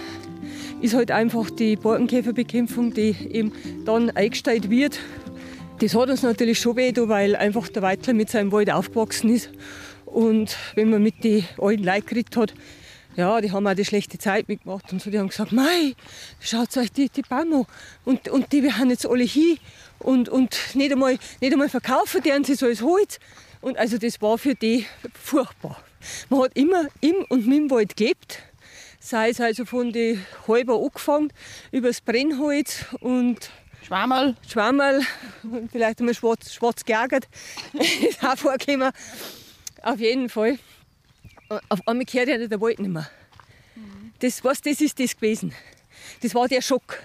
ist 0.81 0.95
halt 0.95 1.11
einfach 1.11 1.50
die 1.50 1.76
Borkenkäferbekämpfung, 1.76 2.95
die 2.95 3.14
eben 3.31 3.52
dann 3.85 4.11
eingestellt 4.11 4.71
wird. 4.71 4.99
Das 5.81 5.95
hat 5.95 6.09
uns 6.09 6.23
natürlich 6.23 6.59
schon 6.59 6.76
weh, 6.76 6.93
weil 6.97 7.37
einfach 7.37 7.69
der 7.69 7.83
Weitler 7.83 8.14
mit 8.14 8.31
seinem 8.31 8.50
Wald 8.50 8.71
aufgewachsen 8.71 9.31
ist. 9.31 9.50
Und 10.07 10.57
wenn 10.75 10.88
man 10.88 11.02
mit 11.02 11.23
den 11.25 11.45
alten 11.59 11.85
Leuten 11.85 12.07
geredet 12.07 12.37
hat, 12.37 12.55
ja, 13.17 13.40
die 13.40 13.52
haben 13.52 13.67
auch 13.67 13.75
die 13.75 13.85
schlechte 13.85 14.17
Zeit 14.17 14.49
mitgemacht 14.49 14.93
und 14.93 15.02
so. 15.02 15.11
Die 15.11 15.19
haben 15.19 15.28
gesagt, 15.28 15.52
mei, 15.52 15.95
schaut 16.40 16.75
euch 16.76 16.90
die, 16.93 17.09
die 17.11 17.23
Bäume 17.23 17.57
an. 17.57 17.67
Und, 18.05 18.28
und 18.28 18.52
die 18.52 18.73
haben 18.73 18.90
jetzt 18.90 19.07
alle 19.07 19.25
hin 19.25 19.59
und, 19.99 20.28
und 20.28 20.57
nicht, 20.75 20.93
einmal, 20.93 21.19
nicht 21.40 21.52
einmal 21.52 21.69
verkaufen 21.69 22.23
deren 22.23 22.45
sie 22.45 22.55
so 22.55 22.67
als 22.67 22.81
Holz. 22.81 23.19
Und 23.61 23.76
also 23.76 23.99
das 23.99 24.23
war 24.23 24.38
für 24.38 24.55
die 24.55 24.87
furchtbar. 25.12 25.83
Man 26.28 26.43
hat 26.43 26.57
immer 26.57 26.87
im 27.00 27.25
und 27.28 27.47
mit 27.47 27.59
dem 27.59 27.71
Wald 27.71 27.97
gelebt. 27.97 28.40
Sei 29.00 29.31
es 29.31 29.40
also 29.40 29.64
von 29.64 29.93
den 29.93 30.25
Halber 30.47 30.81
angefangen, 30.83 31.33
über 31.71 31.88
das 31.88 32.00
Brennholz 32.00 32.85
und 33.00 33.50
Schwammerl. 33.88 34.37
Schwammerl, 34.47 35.00
vielleicht 35.73 36.00
einmal 36.00 36.14
schwarz, 36.14 36.52
schwarz 36.52 36.85
geärgert. 36.85 37.26
ist 37.73 38.23
auch 38.23 38.37
vorgekommen. 38.37 38.93
Auf 39.83 39.99
jeden 39.99 40.28
Fall. 40.28 40.59
Auf 41.69 41.87
einmal 41.87 42.05
gehört 42.05 42.28
ja 42.28 42.47
der 42.47 42.61
Wald 42.61 42.81
nicht 42.81 42.90
mehr. 42.90 43.09
Das, 44.19 44.45
was, 44.45 44.61
das 44.61 44.81
ist 44.81 45.00
das 45.00 45.17
gewesen. 45.17 45.55
Das 46.23 46.35
war 46.35 46.49
der 46.49 46.61
Schock. 46.61 47.00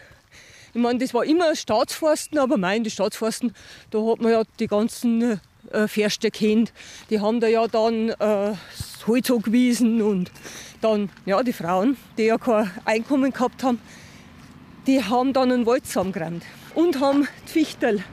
Ich 0.74 0.82
meine, 0.82 1.00
das 1.00 1.14
war 1.14 1.24
immer 1.24 1.56
Staatsforsten, 1.56 2.40
aber 2.40 2.58
mein, 2.58 2.84
die 2.84 2.90
Staatsforsten, 2.90 3.54
da 3.92 4.00
hat 4.06 4.20
man 4.20 4.32
ja 4.32 4.44
die 4.60 4.68
ganzen 4.68 5.40
äh, 5.72 5.88
Förster 5.88 6.32
kennt. 6.32 6.74
Die 7.10 7.20
haben 7.20 7.40
da 7.40 7.48
ja 7.48 7.68
dann 7.68 8.10
äh, 8.10 8.16
das 8.18 9.08
Holz 9.08 9.30
angewiesen 9.30 10.02
und 10.02 10.32
dann, 10.82 11.10
ja, 11.26 11.42
die 11.44 11.54
Frauen, 11.54 11.98
die 12.18 12.24
ja 12.24 12.38
kein 12.38 12.70
Einkommen 12.86 13.32
gehabt 13.32 13.64
haben, 13.64 13.80
die 14.88 15.04
haben 15.04 15.34
dann 15.34 15.52
einen 15.52 15.66
Wald 15.66 15.86
zusammengeräumt 15.86 16.44
und 16.76 17.00
haben 17.00 17.28
die 17.48 17.52
Fichtel 17.52 18.04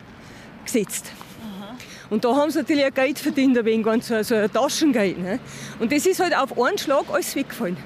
gesetzt. 0.65 1.13
Und 2.11 2.25
da 2.25 2.35
haben 2.35 2.51
sie 2.51 2.59
natürlich 2.59 2.85
ein 2.85 2.95
Geld 2.95 3.19
verdient, 3.21 3.57
ein 3.57 3.65
wenig, 3.65 3.87
ganz, 3.87 4.11
also 4.11 4.35
ein 4.35 4.53
Taschengeld. 4.53 5.19
Ne? 5.19 5.39
Und 5.79 5.93
das 5.93 6.07
ist 6.07 6.19
halt 6.19 6.37
auf 6.37 6.61
einen 6.61 6.77
Schlag 6.77 7.05
alles 7.09 7.37
weggefallen. 7.37 7.77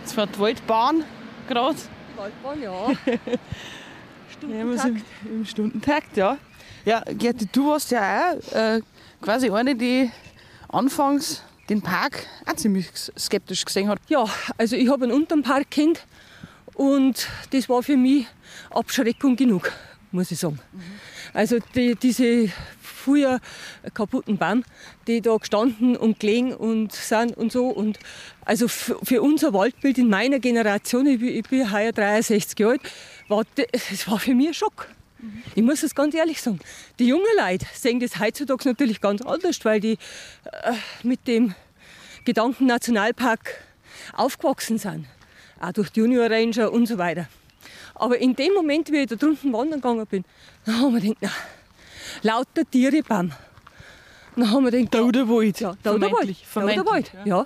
Jetzt 0.00 0.14
fährt 0.14 0.36
die 0.36 0.38
Waldbahn 0.38 1.04
gerade. 1.48 1.76
Waldbahn, 2.16 2.62
ja. 2.62 2.92
Stundentakt. 4.32 5.04
Ja, 5.24 5.30
Im 5.30 5.44
Stundentakt, 5.44 6.16
ja. 6.16 6.38
Ja, 6.84 7.00
Gerti, 7.00 7.48
du 7.50 7.70
warst 7.70 7.90
ja 7.92 8.32
auch 8.32 8.52
äh, 8.52 8.80
quasi 9.22 9.50
eine, 9.50 9.74
die 9.74 10.10
anfangs 10.68 11.42
den 11.70 11.80
Park 11.80 12.26
auch 12.44 12.56
ziemlich 12.56 12.88
skeptisch 13.18 13.64
gesehen 13.64 13.88
hat. 13.88 14.00
Ja, 14.08 14.26
also 14.58 14.76
ich 14.76 14.90
habe 14.90 15.04
einen 15.04 15.12
Unterpark 15.12 15.70
kennt 15.70 16.04
und 16.74 17.26
das 17.52 17.70
war 17.70 17.82
für 17.82 17.96
mich 17.96 18.26
Abschreckung 18.68 19.34
genug, 19.34 19.72
muss 20.12 20.30
ich 20.30 20.38
sagen. 20.38 20.58
Mhm. 20.72 20.80
Also 21.32 21.56
die, 21.74 21.94
diese 21.94 22.52
früher 22.82 23.40
kaputten 23.94 24.36
Baum, 24.36 24.62
die 25.06 25.22
da 25.22 25.36
gestanden 25.38 25.96
und 25.96 26.20
gelegen 26.20 26.52
und 26.52 26.92
sind 26.92 27.34
und 27.34 27.50
so. 27.50 27.68
Und 27.68 27.98
also 28.44 28.68
für 28.68 29.22
unser 29.22 29.54
Waldbild 29.54 29.96
in 29.96 30.10
meiner 30.10 30.38
Generation, 30.38 31.06
ich 31.06 31.18
bin, 31.18 31.28
ich 31.28 31.48
bin 31.48 31.72
heuer 31.72 31.92
63 31.92 32.58
Jahre 32.58 32.72
alt, 32.72 32.82
war 33.28 33.44
das 33.54 34.06
war 34.06 34.18
für 34.18 34.34
mich 34.34 34.48
ein 34.48 34.54
Schock. 34.54 34.88
Mhm. 35.24 35.42
Ich 35.54 35.62
muss 35.62 35.82
es 35.82 35.94
ganz 35.94 36.14
ehrlich 36.14 36.40
sagen. 36.40 36.60
Die 36.98 37.06
jungen 37.06 37.24
Leute 37.38 37.66
sehen 37.72 38.00
das 38.00 38.18
heutzutage 38.18 38.68
natürlich 38.68 39.00
ganz 39.00 39.22
anders, 39.22 39.64
weil 39.64 39.80
die 39.80 39.92
äh, 40.44 40.72
mit 41.02 41.26
dem 41.26 41.54
Gedanken 42.24 42.66
Nationalpark 42.66 43.60
aufgewachsen 44.12 44.78
sind. 44.78 45.06
Auch 45.60 45.72
durch 45.72 45.90
die 45.90 46.00
Junior 46.00 46.30
Ranger 46.30 46.72
und 46.72 46.86
so 46.86 46.98
weiter. 46.98 47.28
Aber 47.94 48.18
in 48.18 48.34
dem 48.34 48.52
Moment, 48.54 48.90
wie 48.90 48.98
ich 48.98 49.06
da 49.06 49.14
drunten 49.14 49.52
wandern 49.52 49.80
gegangen 49.80 50.06
bin, 50.06 50.24
dann 50.66 50.80
haben 50.80 50.94
wir 50.94 51.00
gedacht, 51.00 51.18
na, 51.20 51.30
lauter 52.22 52.68
Tiere, 52.70 53.02
Baum. 53.02 53.32
Dann 54.36 54.50
haben 54.50 54.64
wir 54.64 54.70
gedacht, 54.72 54.94
da 54.94 55.10
der 55.10 55.28
Wald. 55.28 55.60
Ja, 55.60 55.74
da 55.82 55.96
der 55.96 56.10
Wald. 56.10 56.36
Da 56.54 56.66
der 56.66 56.86
Wald, 56.86 57.12
ja. 57.24 57.44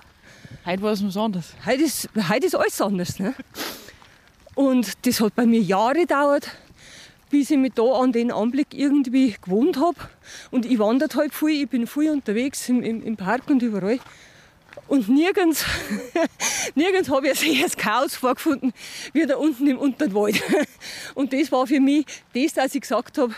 Heute 0.65 0.81
war 0.81 0.91
es 0.91 1.05
was 1.05 1.15
anderes. 1.15 1.53
Heute 1.65 1.83
ist, 1.83 2.09
heute 2.27 2.45
ist 2.47 2.55
alles 2.55 2.81
anders. 2.81 3.19
Ne? 3.19 3.35
Und 4.55 5.05
das 5.05 5.21
hat 5.21 5.35
bei 5.35 5.45
mir 5.45 5.61
Jahre 5.61 5.99
gedauert, 5.99 6.49
bis 7.29 7.51
ich 7.51 7.57
mich 7.57 7.73
da 7.73 7.83
an 7.83 8.11
den 8.11 8.31
Anblick 8.31 8.73
irgendwie 8.73 9.35
gewohnt 9.41 9.77
habe. 9.77 9.97
Und 10.51 10.65
ich 10.65 10.79
wandere 10.79 11.09
halt 11.15 11.33
viel, 11.33 11.63
ich 11.63 11.69
bin 11.69 11.87
viel 11.87 12.11
unterwegs 12.11 12.67
im, 12.69 12.81
im, 12.81 13.03
im 13.03 13.17
Park 13.17 13.43
und 13.47 13.61
überall. 13.61 13.99
Und 14.87 15.07
nirgends, 15.09 15.65
nirgends 16.75 17.09
habe 17.09 17.27
ich 17.27 17.31
ein 17.31 17.55
solches 17.55 17.77
Chaos 17.77 18.15
vorgefunden 18.15 18.73
wie 19.13 19.25
da 19.25 19.37
unten 19.37 19.67
im 19.67 19.77
Unterwald. 19.77 20.41
Und 21.15 21.33
das 21.33 21.51
war 21.51 21.67
für 21.67 21.79
mich 21.79 22.05
das, 22.33 22.53
dass 22.53 22.75
ich 22.75 22.81
gesagt 22.81 23.17
habe, 23.17 23.33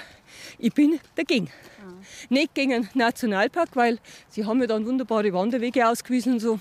ich 0.60 0.74
bin 0.74 1.00
dagegen. 1.16 1.48
Ja. 1.48 1.94
Nicht 2.30 2.56
gegen 2.56 2.74
einen 2.74 2.90
Nationalpark, 2.94 3.70
weil 3.74 4.00
sie 4.30 4.46
haben 4.46 4.60
mir 4.60 4.68
dann 4.68 4.86
wunderbare 4.86 5.34
Wanderwege 5.34 5.88
ausgewiesen 5.88 6.34
und 6.34 6.40
so. 6.40 6.60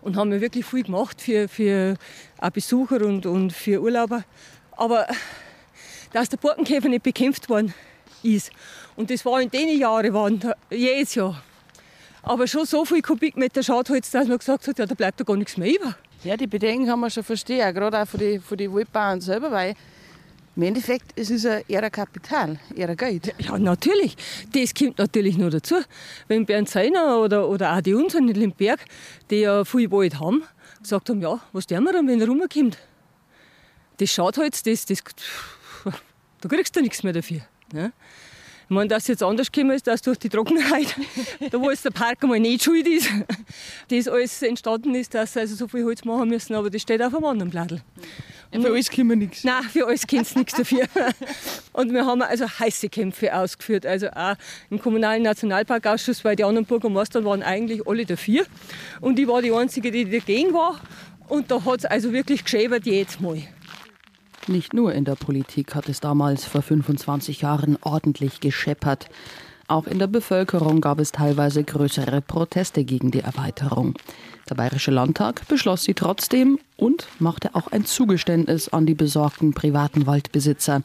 Und 0.00 0.16
haben 0.16 0.30
mir 0.30 0.40
wirklich 0.40 0.64
viel 0.64 0.84
gemacht 0.84 1.20
für, 1.20 1.48
für 1.48 1.96
auch 2.38 2.50
Besucher 2.50 3.02
und, 3.02 3.26
und 3.26 3.52
für 3.52 3.80
Urlauber. 3.80 4.24
Aber 4.72 5.06
dass 6.12 6.28
der 6.28 6.36
Borkenkäfer 6.36 6.88
nicht 6.88 7.02
bekämpft 7.02 7.48
worden 7.48 7.74
ist. 8.22 8.50
Und 8.96 9.10
das 9.10 9.24
war 9.24 9.40
in 9.40 9.50
den 9.50 9.78
Jahren, 9.78 10.12
waren 10.12 10.54
jedes 10.70 11.14
Jahr 11.14 11.42
aber 12.28 12.46
schon 12.46 12.66
so 12.66 12.84
viel 12.84 13.00
Kubikmeter 13.00 13.62
Schadholz, 13.62 14.10
dass 14.10 14.28
man 14.28 14.38
gesagt 14.38 14.68
hat, 14.68 14.78
ja, 14.78 14.86
da 14.86 14.94
bleibt 14.94 15.18
da 15.18 15.24
gar 15.24 15.36
nichts 15.36 15.56
mehr 15.56 15.74
über. 15.74 15.96
Ja, 16.24 16.36
die 16.36 16.46
Bedenken 16.46 16.86
kann 16.86 17.00
man 17.00 17.10
schon 17.10 17.24
verstehen, 17.24 17.72
gerade 17.74 18.02
auch 18.02 18.06
von 18.06 18.20
den 18.20 18.40
von 18.42 18.58
die 18.58 18.70
Waldbauern 18.70 19.20
selber, 19.20 19.50
weil 19.50 19.74
im 20.56 20.62
Endeffekt 20.62 21.12
es 21.14 21.30
ist 21.30 21.44
es 21.44 21.62
eher 21.68 21.88
Kapital, 21.90 22.58
eher 22.74 22.94
Geld. 22.96 23.32
Ja, 23.38 23.56
natürlich. 23.56 24.16
Das 24.52 24.74
kommt 24.74 24.98
natürlich 24.98 25.38
noch 25.38 25.50
dazu. 25.50 25.76
Wenn 26.26 26.44
Bernd 26.44 26.68
Seiner 26.68 27.18
oder, 27.20 27.48
oder 27.48 27.76
auch 27.76 27.80
die 27.80 27.94
unseren 27.94 28.28
in 28.28 28.34
Limberg, 28.34 28.84
die 29.30 29.36
ja 29.36 29.64
viel 29.64 29.90
Wald 29.90 30.18
haben, 30.18 30.42
gesagt 30.82 31.08
haben, 31.08 31.22
ja, 31.22 31.40
was 31.52 31.66
tun 31.66 31.84
wir 31.84 31.92
dann, 31.92 32.08
wenn 32.08 32.20
er 32.20 32.26
rumkommt? 32.26 32.76
Das 33.98 34.10
Schadholz, 34.10 34.62
das, 34.64 34.84
das, 34.86 35.02
da 36.40 36.48
kriegst 36.48 36.74
du 36.76 36.80
nichts 36.80 37.02
mehr 37.02 37.12
dafür. 37.12 37.40
Ne? 37.72 37.92
Ich 38.70 38.74
meine, 38.74 38.88
dass 38.88 39.04
es 39.04 39.08
jetzt 39.08 39.22
anders 39.22 39.50
gekommen 39.50 39.74
ist, 39.74 39.86
dass 39.86 40.02
durch 40.02 40.18
die 40.18 40.28
Trockenheit, 40.28 40.94
da 41.50 41.58
wo 41.58 41.70
es 41.70 41.80
der 41.80 41.90
Park 41.90 42.22
einmal 42.22 42.38
nicht 42.38 42.64
schuld 42.64 42.86
ist, 42.86 43.08
das 43.88 44.08
alles 44.08 44.42
entstanden 44.42 44.94
ist, 44.94 45.14
dass 45.14 45.32
sie 45.32 45.40
also 45.40 45.54
so 45.54 45.68
viel 45.68 45.84
Holz 45.84 46.04
machen 46.04 46.28
müssen, 46.28 46.54
aber 46.54 46.68
das 46.68 46.82
steht 46.82 47.00
auf 47.00 47.14
einem 47.14 47.24
anderen 47.24 47.50
Blattl. 47.50 47.80
Ja, 48.52 48.60
für 48.60 48.68
alles 48.68 48.90
können 48.90 49.08
wir 49.08 49.16
nichts. 49.16 49.44
Nein, 49.44 49.62
für 49.64 49.86
alles 49.86 50.06
kennt 50.06 50.36
nichts 50.36 50.54
dafür. 50.54 50.84
Und 51.72 51.92
wir 51.92 52.04
haben 52.04 52.20
also 52.20 52.46
heiße 52.46 52.90
Kämpfe 52.90 53.34
ausgeführt, 53.34 53.86
also 53.86 54.08
auch 54.10 54.36
im 54.68 54.78
Kommunalen 54.78 55.22
Nationalparkausschuss, 55.22 56.22
weil 56.24 56.36
die 56.36 56.44
anderen 56.44 56.66
Bürgermeister 56.66 57.24
waren 57.24 57.42
eigentlich 57.42 57.86
alle 57.86 58.04
dafür. 58.04 58.44
Und 59.00 59.18
ich 59.18 59.28
war 59.28 59.40
die 59.40 59.52
Einzige, 59.52 59.90
die 59.90 60.04
dagegen 60.10 60.52
war. 60.52 60.80
Und 61.28 61.50
da 61.50 61.64
hat 61.64 61.80
es 61.80 61.84
also 61.84 62.12
wirklich 62.12 62.44
geschäbert 62.44 62.86
jedes 62.86 63.20
Mal. 63.20 63.42
Nicht 64.48 64.72
nur 64.72 64.94
in 64.94 65.04
der 65.04 65.14
Politik 65.14 65.74
hat 65.74 65.90
es 65.90 66.00
damals 66.00 66.46
vor 66.46 66.62
25 66.62 67.42
Jahren 67.42 67.76
ordentlich 67.82 68.40
gescheppert. 68.40 69.10
Auch 69.66 69.86
in 69.86 69.98
der 69.98 70.06
Bevölkerung 70.06 70.80
gab 70.80 71.00
es 71.00 71.12
teilweise 71.12 71.62
größere 71.62 72.22
Proteste 72.22 72.84
gegen 72.84 73.10
die 73.10 73.20
Erweiterung. 73.20 73.94
Der 74.48 74.54
Bayerische 74.54 74.90
Landtag 74.90 75.46
beschloss 75.48 75.84
sie 75.84 75.92
trotzdem 75.92 76.58
und 76.78 77.08
machte 77.18 77.54
auch 77.54 77.66
ein 77.66 77.84
Zugeständnis 77.84 78.70
an 78.70 78.86
die 78.86 78.94
besorgten 78.94 79.52
privaten 79.52 80.06
Waldbesitzer. 80.06 80.82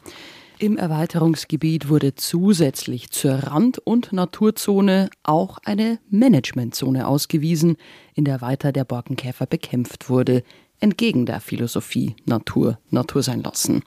Im 0.60 0.78
Erweiterungsgebiet 0.78 1.88
wurde 1.88 2.16
zusätzlich 2.16 3.12
zur 3.12 3.36
Rand- 3.36 3.80
und 3.80 4.12
Naturzone 4.12 5.10
auch 5.24 5.58
eine 5.64 6.00
Managementzone 6.10 7.08
ausgewiesen, 7.08 7.78
in 8.14 8.26
der 8.26 8.42
weiter 8.42 8.74
der 8.74 8.84
Borkenkäfer 8.84 9.46
bekämpft 9.46 10.10
wurde, 10.10 10.44
entgegen 10.80 11.26
der 11.26 11.40
Philosophie 11.40 12.16
Natur 12.26 12.80
Natur 12.90 13.24
sein 13.24 13.42
lassen. 13.42 13.84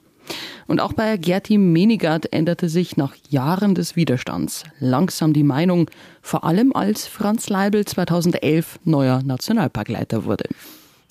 Und 0.67 0.81
auch 0.81 0.93
bei 0.93 1.15
Gerti 1.17 1.57
Menigard 1.57 2.31
änderte 2.33 2.67
sich 2.67 2.97
nach 2.97 3.15
Jahren 3.29 3.75
des 3.75 3.95
Widerstands 3.95 4.63
langsam 4.79 5.33
die 5.33 5.43
Meinung, 5.43 5.89
vor 6.21 6.43
allem 6.43 6.73
als 6.73 7.07
Franz 7.07 7.49
Leibel 7.49 7.85
2011 7.85 8.79
neuer 8.83 9.23
Nationalparkleiter 9.23 10.25
wurde. 10.25 10.49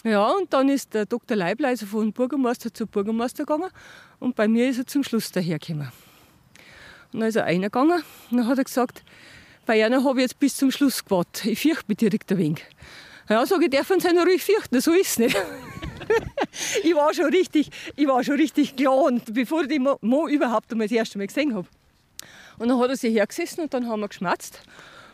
Ja, 0.04 0.28
und 0.30 0.52
dann 0.52 0.68
ist 0.68 0.95
der 0.95 1.06
Dr. 1.06 1.37
Leibler 1.37 1.68
also 1.68 1.87
von 1.87 2.12
Bürgermeister 2.12 2.73
zu 2.73 2.87
Bürgermeister 2.87 3.45
gegangen 3.45 3.71
und 4.21 4.37
bei 4.37 4.47
mir 4.47 4.68
ist 4.68 4.78
er 4.78 4.87
zum 4.87 5.02
Schluss 5.02 5.33
dahergekommen. 5.33 5.90
Und 7.12 7.21
dann 7.21 7.28
ist 7.28 7.37
er 7.37 7.45
reingegangen 7.45 8.02
und 8.30 8.37
dann 8.37 8.47
hat 8.47 8.59
er 8.59 8.64
gesagt, 8.64 9.02
bei 9.64 9.85
einer 9.85 10.04
habe 10.04 10.21
ich 10.21 10.25
jetzt 10.25 10.38
bis 10.38 10.56
zum 10.56 10.71
Schluss 10.71 11.04
gewartet. 11.04 11.47
Ich 11.47 11.61
fürchte 11.61 11.87
mich 11.88 11.97
direkt 11.97 12.30
ein 12.30 12.38
wenig. 12.38 12.62
Ja, 13.28 13.45
sage 13.45 13.64
ich, 13.64 13.71
darf 13.71 13.90
man 13.90 13.99
sich 13.99 14.12
ruhig 14.12 14.45
fürchten, 14.45 14.80
so 14.80 14.92
ist 14.92 15.11
es 15.11 15.18
nicht. 15.18 15.37
ich 16.85 16.95
war 16.95 17.12
schon 17.12 17.26
richtig, 17.26 17.71
ich 17.97 18.06
war 18.06 18.23
schon 18.23 18.37
richtig 18.37 18.76
klar 18.76 19.02
und 19.02 19.35
bevor 19.35 19.62
ich 19.62 19.68
die 19.68 19.80
Mo, 19.80 20.28
überhaupt 20.28 20.71
einmal 20.71 20.87
das 20.87 20.97
erste 20.97 21.18
Mal 21.18 21.26
gesehen 21.26 21.52
habe. 21.52 21.66
Und 22.59 22.68
dann 22.68 22.78
hat 22.78 22.90
er 22.90 22.97
sich 22.97 23.12
hergesessen 23.12 23.64
und 23.64 23.75
dann 23.75 23.88
haben 23.88 24.00
wir 24.00 24.09
geschmatzt. 24.09 24.61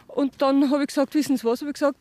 Und 0.09 0.42
dann 0.42 0.71
habe 0.71 0.83
ich 0.83 0.88
gesagt, 0.88 1.14
wissen 1.14 1.38
Sie 1.38 1.45
was, 1.45 1.61
habe 1.61 1.71
ich 1.71 1.75
gesagt, 1.75 1.97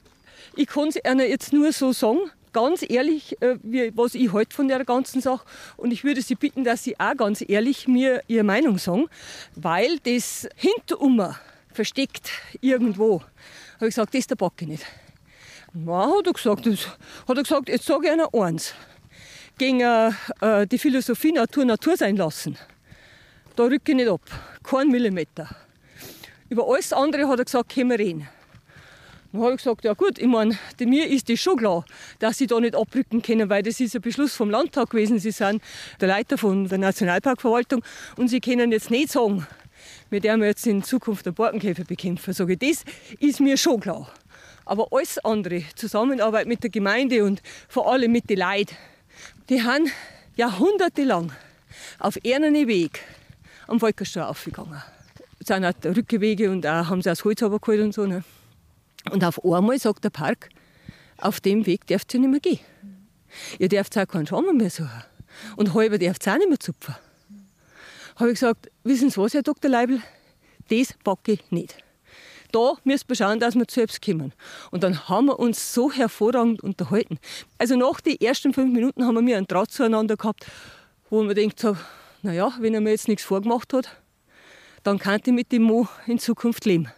ich 0.58 0.68
kann 0.68 0.90
es 0.90 0.98
Ihnen 0.98 1.22
jetzt 1.22 1.54
nur 1.54 1.72
so 1.72 1.94
sagen, 1.94 2.20
ganz 2.52 2.84
ehrlich, 2.88 3.42
äh, 3.42 3.58
wie, 3.64 3.96
was 3.96 4.14
ich 4.14 4.34
halte 4.34 4.54
von 4.54 4.68
der 4.68 4.84
ganzen 4.84 5.22
Sache. 5.22 5.46
Und 5.78 5.92
ich 5.92 6.04
würde 6.04 6.22
Sie 6.22 6.36
bitten, 6.36 6.66
dass 6.66 6.84
Sie 6.84 7.00
auch 7.00 7.16
ganz 7.16 7.42
ehrlich 7.48 7.88
mir 7.88 8.22
Ihre 8.28 8.44
Meinung 8.44 8.78
sagen, 8.78 9.08
weil 9.56 9.98
das 10.00 10.50
hinterher 10.56 11.40
versteckt 11.72 12.32
irgendwo, 12.60 13.22
habe 13.76 13.88
ich 13.88 13.96
gesagt, 13.96 14.14
das 14.14 14.28
der 14.28 14.36
Backe 14.36 14.66
nicht. 14.66 14.86
Na, 15.74 16.18
hat 16.18 16.28
er 16.28 16.34
gesagt, 16.34 16.66
das, 16.66 16.86
hat 16.86 17.38
er 17.38 17.44
gesagt 17.44 17.70
jetzt 17.70 17.86
sage 17.86 18.08
ich 18.08 18.14
Ihnen 18.14 18.28
eins. 18.34 18.74
Gegen 19.58 19.80
äh, 19.80 20.68
die 20.68 20.78
Philosophie 20.78 21.32
Natur 21.32 21.64
Natur 21.64 21.96
sein 21.96 22.18
lassen, 22.18 22.58
da 23.56 23.64
rücke 23.64 23.92
ich 23.92 23.96
nicht 23.96 24.10
ab. 24.10 24.22
Kein 24.64 24.90
Millimeter. 24.90 25.50
Über 26.50 26.68
alles 26.68 26.92
andere 26.92 27.28
hat 27.30 27.40
er 27.40 27.46
gesagt, 27.46 27.74
können 27.74 27.92
wir 27.92 28.00
reden. 28.00 28.28
Dann 29.32 29.42
habe 29.44 29.52
ich 29.54 29.60
gesagt, 29.60 29.86
ja 29.86 29.94
gut, 29.94 30.20
ich 30.20 30.28
meine, 30.28 30.58
mir 30.82 31.08
ist 31.08 31.30
das 31.30 31.40
schon 31.40 31.56
klar, 31.56 31.86
dass 32.20 32.38
sie 32.38 32.48
da 32.48 32.60
nicht 32.60 32.76
abrücken 32.76 33.22
können, 33.22 33.50
weil 33.50 33.64
das 33.64 33.80
ist 33.80 33.96
ein 33.96 34.02
Beschluss 34.02 34.36
vom 34.36 34.50
Landtag 34.50 34.90
gewesen. 34.90 35.20
Sie 35.20 35.32
sind 35.32 35.62
der 36.02 36.10
Leiter 36.10 36.38
von 36.38 36.68
der 36.68 36.80
Nationalparkverwaltung 36.80 37.82
und 38.18 38.28
sie 38.28 38.42
können 38.42 38.74
jetzt 38.74 38.92
nicht 38.92 39.14
sagen, 39.14 39.48
mit 40.10 40.26
der 40.26 40.36
wir 40.36 40.48
jetzt 40.48 40.68
in 40.68 40.84
Zukunft 40.84 41.26
den 41.26 41.34
Borkenkäfer 41.34 41.86
bekämpfen. 41.86 42.34
Sage 42.34 42.54
ich, 42.54 42.60
das 42.60 42.84
ist 43.20 43.40
mir 43.40 43.56
schon 43.56 43.80
klar. 43.80 44.12
Aber 44.72 44.88
alles 44.92 45.18
andere, 45.26 45.66
Zusammenarbeit 45.76 46.48
mit 46.48 46.64
der 46.64 46.70
Gemeinde 46.70 47.26
und 47.26 47.42
vor 47.68 47.92
allem 47.92 48.10
mit 48.14 48.30
den 48.30 48.40
Leuten, 48.40 48.74
die 49.50 49.62
haben 49.62 49.92
jahrhundertelang 50.38 51.34
auf 52.00 52.18
ihren 52.24 52.54
Weg 52.54 53.02
am 53.68 53.82
Volkerstraße 53.82 54.30
aufgegangen. 54.30 54.82
Es 55.40 55.48
sind 55.48 55.66
auch 55.66 55.74
Rückwege 55.84 56.50
und 56.50 56.66
auch 56.66 56.88
haben 56.88 57.02
sie 57.02 57.12
aus 57.12 57.26
Holz 57.26 57.42
geholt 57.42 57.82
und 57.82 57.94
so. 57.94 58.06
Ne? 58.06 58.24
Und 59.12 59.26
auf 59.26 59.44
einmal 59.44 59.78
sagt 59.78 60.06
der 60.06 60.10
Park, 60.10 60.48
auf 61.18 61.42
dem 61.42 61.66
Weg 61.66 61.86
dürft 61.88 62.14
ihr 62.14 62.22
nicht 62.22 62.30
mehr 62.30 62.40
gehen. 62.40 62.60
Ihr 63.60 63.68
dürft 63.68 63.98
auch 63.98 64.08
keinen 64.08 64.26
Schaum 64.26 64.56
mehr 64.56 64.70
suchen. 64.70 65.04
Und 65.58 65.74
halber 65.74 65.98
dürft 65.98 66.26
ihr 66.26 66.32
auch 66.32 66.38
nicht 66.38 66.48
mehr 66.48 66.60
zupfen. 66.62 66.96
Habe 68.16 68.30
ich 68.30 68.36
gesagt, 68.36 68.72
wissen 68.86 69.10
Sie 69.10 69.18
was, 69.18 69.34
Herr 69.34 69.44
Dr. 69.44 69.70
Leibel, 69.70 70.02
das 70.70 70.94
packe 71.04 71.34
ich 71.34 71.52
nicht. 71.52 71.84
Da 72.52 72.74
müssen 72.84 73.10
wir 73.10 73.16
schauen, 73.16 73.40
dass 73.40 73.56
wir 73.56 73.68
zu 73.68 73.76
selbst 73.76 74.04
kommen. 74.04 74.34
Und 74.72 74.84
dann 74.84 75.08
haben 75.08 75.28
wir 75.28 75.40
uns 75.40 75.74
so 75.74 75.92
hervorragend 75.92 76.62
unterhalten. 76.62 77.18
Also 77.58 77.76
nach 77.76 78.02
den 78.02 78.20
ersten 78.20 78.54
fünf 78.54 78.74
Minuten 78.74 79.06
haben 79.06 79.26
wir 79.26 79.38
einen 79.38 79.48
Draht 79.48 79.72
zueinander 79.72 80.18
gehabt, 80.18 80.46
wo 81.10 81.24
man 81.24 81.36
denkt, 81.36 81.60
so, 81.60 81.78
naja, 82.22 82.54
wenn 82.60 82.74
er 82.74 82.82
mir 82.82 82.92
jetzt 82.92 83.08
nichts 83.08 83.24
vorgemacht 83.24 83.74
hat, 83.74 83.90
dann 84.84 85.00
kann 85.00 85.22
ich 85.24 85.32
mit 85.32 85.52
dem 85.52 85.64
Mo 85.64 85.88
in 86.08 86.20
Zukunft 86.20 86.66
leben. 86.66 86.90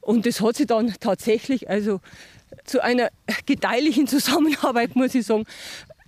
Und 0.00 0.26
das 0.26 0.40
hat 0.40 0.56
sich 0.56 0.66
dann 0.66 0.94
tatsächlich 1.00 1.68
also 1.68 2.00
zu 2.64 2.82
einer 2.82 3.08
gedeihlichen 3.44 4.06
Zusammenarbeit, 4.06 4.94
muss 4.94 5.14
ich 5.14 5.26
sagen, 5.26 5.44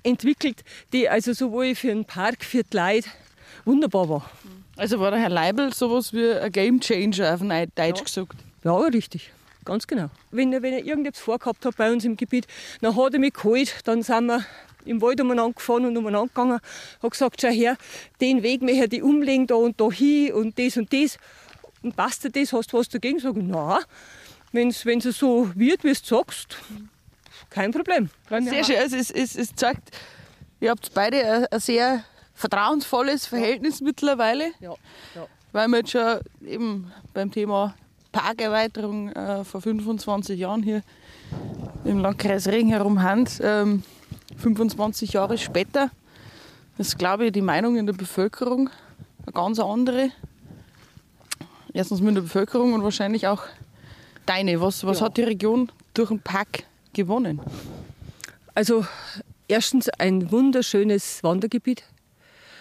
entwickelt, 0.02 0.62
die 0.92 1.09
also 1.09 1.33
sowohl 1.33 1.74
für 1.74 1.88
den 1.88 2.04
Park, 2.04 2.44
für 2.44 2.62
die 2.62 2.76
Leute 2.76 3.09
wunderbar 3.64 4.09
war. 4.09 4.31
Also 4.76 5.00
war 5.00 5.11
der 5.11 5.20
Herr 5.20 5.28
Leibel 5.28 5.74
sowas 5.74 6.12
wie 6.12 6.33
ein 6.33 6.52
Game 6.52 6.81
Changer 6.81 7.35
auf 7.35 7.40
Deutsch 7.40 7.98
ja. 7.98 8.04
gesagt? 8.04 8.37
Ja, 8.68 8.76
richtig. 8.81 9.33
Ganz 9.64 9.87
genau. 9.87 10.11
Wenn 10.31 10.52
er, 10.52 10.61
wenn 10.61 10.74
er 10.74 10.85
irgendetwas 10.85 11.22
vorgehabt 11.22 11.64
hat 11.64 11.76
bei 11.78 11.90
uns 11.90 12.04
im 12.04 12.18
Gebiet, 12.18 12.46
dann 12.83 12.94
hat 12.94 13.14
er 13.14 13.18
mich 13.18 13.33
geholt, 13.33 13.74
dann 13.85 14.02
sind 14.02 14.26
wir 14.26 14.44
im 14.85 15.00
Wald 15.00 15.22
umeinander 15.22 15.54
gefahren 15.54 15.87
und 15.87 15.96
umeinander 15.96 16.28
gegangen, 16.28 16.61
hat 17.02 17.11
gesagt, 17.11 17.40
schau 17.40 17.48
her, 17.48 17.78
den 18.20 18.42
Weg 18.42 18.61
möchte 18.61 18.96
ich 18.96 19.02
umlegen, 19.02 19.46
da 19.46 19.54
und 19.54 19.81
da 19.81 19.90
hin 19.90 20.35
und 20.35 20.59
das 20.59 20.76
und 20.76 20.92
das. 20.92 21.16
Und 21.83 21.96
passt 21.96 22.24
dir 22.24 22.31
das, 22.31 22.52
hast 22.52 22.70
du 22.70 22.76
was 22.76 22.90
dagegen? 22.90 23.18
Sag 23.20 23.38
ich, 23.38 23.42
nein, 23.42 23.81
wenn 24.52 24.68
es 24.68 24.83
so 25.18 25.50
wird, 25.54 25.83
wie 25.85 25.94
du 25.94 25.94
sagst, 25.94 26.59
kein 27.48 27.72
Problem. 27.72 28.11
Sehr 28.28 28.64
schön, 28.64 28.76
also 28.76 28.96
es, 28.96 29.11
es, 29.11 29.35
es 29.35 29.54
zeigt, 29.54 29.96
ihr 30.61 30.70
habt 30.70 30.92
beide 30.92 31.24
ein, 31.24 31.46
ein 31.46 31.61
sehr 31.61 32.04
vertrauensvolles 32.35 33.26
Verhältnis 33.26 33.81
mittlerweile. 33.81 34.52
Ja. 34.61 34.74
ja. 35.14 35.26
Weil 35.52 35.68
wir 35.68 35.78
jetzt 35.78 35.92
schon 35.92 36.20
eben 36.46 36.92
beim 37.14 37.33
Thema 37.33 37.74
Parkerweiterung 38.18 39.12
äh, 39.12 39.44
vor 39.44 39.61
25 39.61 40.38
Jahren 40.38 40.62
hier 40.64 40.83
im 41.85 42.00
Landkreis 42.00 42.48
Regen 42.48 42.70
herum 42.70 43.00
haben. 43.00 43.26
Ähm, 43.40 43.85
25 44.37 45.12
Jahre 45.12 45.38
später 45.38 45.90
ist, 46.78 46.98
glaube 46.98 47.26
ich, 47.26 47.33
die 47.33 47.42
Meinung 47.42 47.76
in 47.76 47.87
der 47.87 47.92
Bevölkerung 47.92 48.70
eine 49.24 49.33
ganz 49.33 49.61
andere. 49.61 50.11
Erstens 51.72 52.00
mit 52.00 52.16
der 52.16 52.22
Bevölkerung 52.22 52.72
und 52.72 52.83
wahrscheinlich 52.83 53.28
auch 53.28 53.44
deine. 54.26 54.61
Was, 54.61 54.85
was 54.85 54.98
ja. 54.98 55.07
hat 55.07 55.16
die 55.16 55.22
Region 55.22 55.70
durch 55.94 56.09
den 56.09 56.18
Park 56.20 56.64
gewonnen? 56.92 57.40
Also 58.52 58.85
erstens 59.46 59.88
ein 59.90 60.33
wunderschönes 60.33 61.22
Wandergebiet 61.22 61.85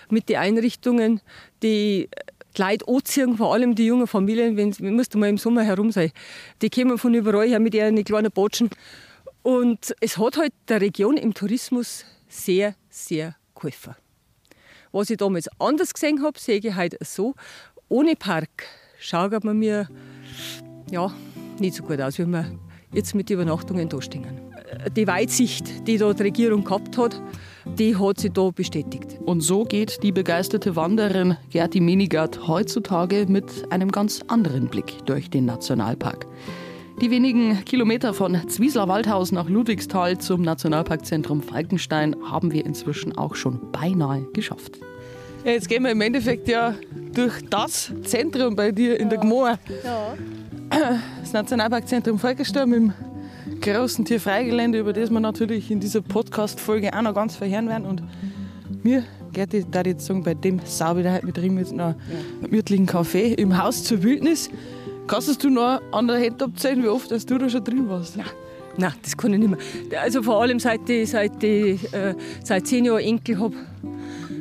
mit 0.09 0.29
den 0.29 0.37
Einrichtungen, 0.37 1.19
die 1.63 2.09
die 2.57 2.61
Leute 2.61 2.87
anziehen, 2.87 3.37
vor 3.37 3.53
allem 3.53 3.75
die 3.75 3.85
jungen 3.85 4.07
Familien, 4.07 4.57
wenn 4.57 4.77
wir 4.77 5.19
mal 5.19 5.29
im 5.29 5.37
Sommer 5.37 5.63
herum 5.63 5.91
sein. 5.91 6.11
Die 6.61 6.69
kommen 6.69 6.97
von 6.97 7.13
überall 7.13 7.47
her 7.47 7.59
mit 7.59 7.73
ihren 7.73 8.03
kleinen 8.03 8.31
Botschen. 8.31 8.69
Und 9.43 9.95
es 10.01 10.17
hat 10.17 10.37
halt 10.37 10.53
der 10.67 10.81
Region 10.81 11.17
im 11.17 11.33
Tourismus 11.33 12.05
sehr, 12.27 12.75
sehr 12.89 13.35
geholfen. 13.55 13.95
Was 14.91 15.09
ich 15.09 15.17
damals 15.17 15.47
anders 15.59 15.93
gesehen 15.93 16.23
habe, 16.23 16.39
sehe 16.39 16.59
ich 16.59 16.75
heute 16.75 16.97
so. 17.01 17.35
Ohne 17.89 18.15
Park 18.15 18.65
schaut 18.99 19.43
man 19.43 19.57
mir 19.57 19.87
ja, 20.89 21.13
nicht 21.59 21.75
so 21.75 21.83
gut 21.83 22.01
aus, 22.01 22.17
wie 22.17 22.25
wir 22.25 22.51
jetzt 22.93 23.15
mit 23.15 23.29
Übernachtungen 23.29 23.89
da 23.89 24.01
stehen. 24.01 24.46
Die 24.95 25.07
Weitsicht, 25.07 25.87
die 25.87 25.97
da 25.97 26.13
die 26.13 26.23
Regierung 26.23 26.63
gehabt 26.63 26.97
hat, 26.97 27.21
die 27.77 27.95
hat 27.95 28.19
sich 28.19 28.31
da 28.31 28.49
bestätigt. 28.49 29.17
Und 29.25 29.41
so 29.41 29.63
geht 29.63 30.03
die 30.03 30.11
begeisterte 30.11 30.75
Wanderin 30.75 31.37
Gerti 31.49 31.79
Menigard 31.79 32.47
heutzutage 32.47 33.25
mit 33.27 33.71
einem 33.71 33.91
ganz 33.91 34.21
anderen 34.27 34.67
Blick 34.67 35.05
durch 35.05 35.29
den 35.29 35.45
Nationalpark. 35.45 36.25
Die 37.01 37.11
wenigen 37.11 37.63
Kilometer 37.63 38.13
von 38.13 38.49
Zwiesler 38.49 38.87
Waldhaus 38.87 39.31
nach 39.31 39.47
Ludwigsthal 39.47 40.17
zum 40.17 40.41
Nationalparkzentrum 40.41 41.43
Falkenstein 41.43 42.15
haben 42.23 42.51
wir 42.51 42.65
inzwischen 42.65 43.15
auch 43.15 43.35
schon 43.35 43.71
beinahe 43.71 44.23
geschafft. 44.33 44.79
Ja, 45.45 45.51
jetzt 45.51 45.69
gehen 45.69 45.83
wir 45.83 45.91
im 45.91 46.01
Endeffekt 46.01 46.47
ja 46.47 46.73
durch 47.13 47.33
das 47.49 47.93
Zentrum 48.03 48.55
bei 48.55 48.71
dir 48.71 48.99
in 48.99 49.09
der 49.09 49.19
Gmoor. 49.19 49.59
Ja. 49.83 50.15
Das 51.21 51.33
Nationalparkzentrum 51.33 52.17
Falkenstein 52.17 52.69
mit 52.69 52.79
dem 52.79 52.93
großen 53.73 54.05
Tierfreigelände, 54.05 54.79
über 54.79 54.93
das 54.93 55.09
wir 55.09 55.19
natürlich 55.19 55.69
in 55.69 55.81
dieser 55.81 56.01
Podcast-Folge 56.01 56.93
auch 56.93 57.01
noch 57.01 57.13
ganz 57.13 57.35
verheeren 57.35 57.67
werden. 57.67 57.85
Und 57.85 58.01
mir 58.81 59.03
geht 59.33 59.51
die, 59.51 59.65
da 59.69 59.81
jetzt 59.81 60.05
sagen, 60.05 60.23
bei 60.23 60.33
dem 60.33 60.61
Sau 60.63 60.95
wieder 60.95 61.13
heute 61.13 61.25
mit 61.25 61.35
drin 61.35 61.53
mit 61.53 61.69
einem 61.71 61.95
gemütlichen 62.41 62.85
Kaffee 62.85 63.33
im 63.33 63.61
Haus 63.61 63.83
zur 63.83 64.03
Wildnis. 64.03 64.49
Kannst 65.07 65.43
du 65.43 65.49
noch 65.49 65.81
an 65.91 66.07
der 66.07 66.23
Hand 66.23 66.41
abzählen, 66.41 66.81
wie 66.81 66.87
oft 66.87 67.11
dass 67.11 67.25
du 67.25 67.37
da 67.37 67.49
schon 67.49 67.63
drin 67.63 67.89
warst? 67.89 68.15
Nein. 68.15 68.25
Nein, 68.77 68.93
das 69.01 69.17
kann 69.17 69.33
ich 69.33 69.39
nicht 69.39 69.49
mehr. 69.49 70.01
Also 70.01 70.23
vor 70.23 70.41
allem 70.41 70.59
seit 70.59 70.89
ich, 70.89 71.09
seit 71.09 71.43
ich, 71.43 71.91
äh, 71.93 72.15
seit 72.43 72.67
zehn 72.67 72.85
Jahren 72.85 73.01
Enkel 73.01 73.39
habe, 73.39 73.55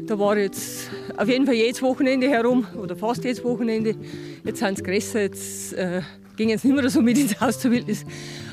Da 0.07 0.17
war 0.21 0.39
jetzt 0.39 0.89
auf 1.17 1.29
jeden 1.29 1.47
Fall 1.47 1.57
jedes 1.57 1.83
Wochenende 1.83 2.29
herum 2.29 2.65
oder 2.81 2.95
fast 2.95 3.25
jedes 3.25 3.43
Wochenende. 3.43 3.97
Jetzt 4.45 4.61
sind 4.61 4.79
es 4.79 4.85
größer, 4.85 5.23
jetzt 5.23 5.73
äh, 5.73 6.03
gehen 6.37 6.51
jetzt 6.51 6.65
nicht 6.65 6.77
mehr 6.77 6.89
so 6.89 7.01
mit 7.01 7.19
ins 7.19 7.41
Haus 7.41 7.59
zur 7.59 7.73
Wildnis. 7.73 8.05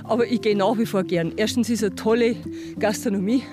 Aber 0.03 0.27
ich 0.27 0.41
gehe 0.41 0.55
nach 0.55 0.77
wie 0.77 0.85
vor 0.85 1.03
gern. 1.03 1.33
Erstens 1.37 1.69
ist 1.69 1.83
eine 1.83 1.95
tolle 1.95 2.35
Gastronomie, 2.77 3.43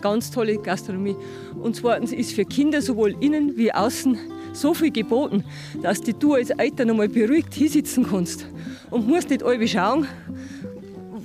ganz 0.00 0.30
tolle 0.30 0.58
Gastronomie. 0.58 1.16
Und 1.60 1.76
zweitens 1.76 2.12
ist 2.12 2.32
für 2.32 2.44
Kinder 2.44 2.80
sowohl 2.82 3.16
innen 3.20 3.56
wie 3.56 3.72
außen 3.72 4.18
so 4.52 4.74
viel 4.74 4.90
geboten, 4.90 5.44
dass 5.82 6.00
du 6.00 6.34
als 6.34 6.50
Eltern 6.50 6.90
einmal 6.90 7.08
beruhigt 7.08 7.54
hinsitzen 7.54 8.06
kannst 8.08 8.46
und 8.90 9.08
musst 9.08 9.30
nicht 9.30 9.42
alle 9.42 9.66
schauen, 9.66 10.06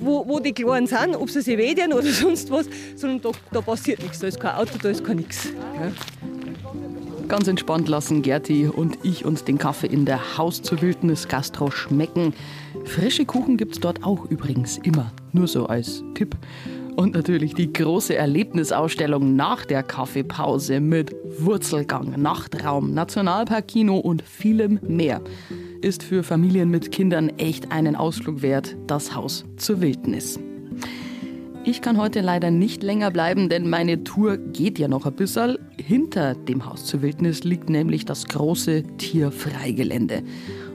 wo, 0.00 0.26
wo 0.26 0.40
die 0.40 0.52
Kleinen 0.52 0.86
sind, 0.86 1.16
ob 1.16 1.30
sie 1.30 1.42
sich 1.42 1.58
wehtun 1.58 1.92
oder 1.92 2.02
sonst 2.06 2.50
was, 2.50 2.66
sondern 2.96 3.20
da, 3.20 3.30
da 3.52 3.60
passiert 3.60 4.02
nichts. 4.02 4.20
Da 4.20 4.28
ist 4.28 4.40
kein 4.40 4.54
Auto, 4.54 4.78
da 4.80 4.88
ist 4.88 5.04
kein 5.04 5.16
nichts. 5.16 5.48
Ja. 5.74 6.37
Ganz 7.28 7.46
entspannt 7.46 7.88
lassen 7.88 8.22
Gerti 8.22 8.66
und 8.68 8.98
ich 9.02 9.26
uns 9.26 9.44
den 9.44 9.58
Kaffee 9.58 9.88
in 9.88 10.06
der 10.06 10.38
Haus 10.38 10.62
zur 10.62 10.80
Wildnis 10.80 11.28
Gastro 11.28 11.70
schmecken. 11.70 12.32
Frische 12.84 13.26
Kuchen 13.26 13.58
gibt 13.58 13.74
es 13.74 13.80
dort 13.80 14.02
auch 14.02 14.24
übrigens 14.30 14.78
immer. 14.78 15.12
Nur 15.32 15.46
so 15.46 15.66
als 15.66 16.02
Tipp. 16.14 16.36
Und 16.96 17.14
natürlich 17.14 17.54
die 17.54 17.70
große 17.70 18.16
Erlebnisausstellung 18.16 19.36
nach 19.36 19.66
der 19.66 19.82
Kaffeepause 19.82 20.80
mit 20.80 21.14
Wurzelgang, 21.38 22.20
Nachtraum, 22.20 22.94
Nationalparkkino 22.94 23.98
und 23.98 24.22
vielem 24.22 24.80
mehr 24.82 25.20
ist 25.80 26.02
für 26.02 26.22
Familien 26.22 26.70
mit 26.70 26.90
Kindern 26.90 27.28
echt 27.38 27.70
einen 27.70 27.94
Ausflug 27.94 28.42
wert, 28.42 28.76
das 28.86 29.14
Haus 29.14 29.44
zur 29.56 29.80
Wildnis. 29.80 30.40
Ich 31.70 31.82
kann 31.82 31.98
heute 31.98 32.22
leider 32.22 32.50
nicht 32.50 32.82
länger 32.82 33.10
bleiben, 33.10 33.50
denn 33.50 33.68
meine 33.68 34.02
Tour 34.02 34.38
geht 34.38 34.78
ja 34.78 34.88
noch 34.88 35.04
ein 35.04 35.12
bisschen. 35.12 35.58
Hinter 35.76 36.34
dem 36.34 36.64
Haus 36.64 36.86
zur 36.86 37.02
Wildnis 37.02 37.44
liegt 37.44 37.68
nämlich 37.68 38.06
das 38.06 38.26
große 38.26 38.84
Tierfreigelände. 38.96 40.22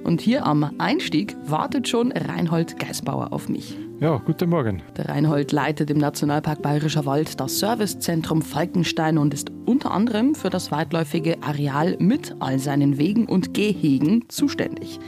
Und 0.04 0.22
hier 0.22 0.46
am 0.46 0.76
Einstieg 0.78 1.36
wartet 1.48 1.88
schon 1.88 2.12
Reinhold 2.12 2.78
Geisbauer 2.78 3.34
auf 3.34 3.50
mich. 3.50 3.76
Ja, 4.02 4.22
guten 4.24 4.52
Morgen. 4.52 4.84
Der 4.96 5.10
Reinhold 5.10 5.52
leitet 5.52 5.90
im 5.90 5.98
Nationalpark 5.98 6.62
Bayerischer 6.62 7.08
Wald 7.08 7.40
das 7.40 7.58
Servicezentrum 7.58 8.44
Falkenstein 8.44 9.18
und 9.18 9.34
ist 9.34 9.50
unter 9.66 9.90
anderem 9.90 10.36
für 10.36 10.52
das 10.52 10.72
weitläufige 10.72 11.42
Areal 11.42 11.98
mit 11.98 12.36
all 12.38 12.60
seinen 12.60 13.00
Wegen 13.00 13.26
und 13.26 13.56
Gehegen 13.56 14.26
zuständig. 14.28 15.00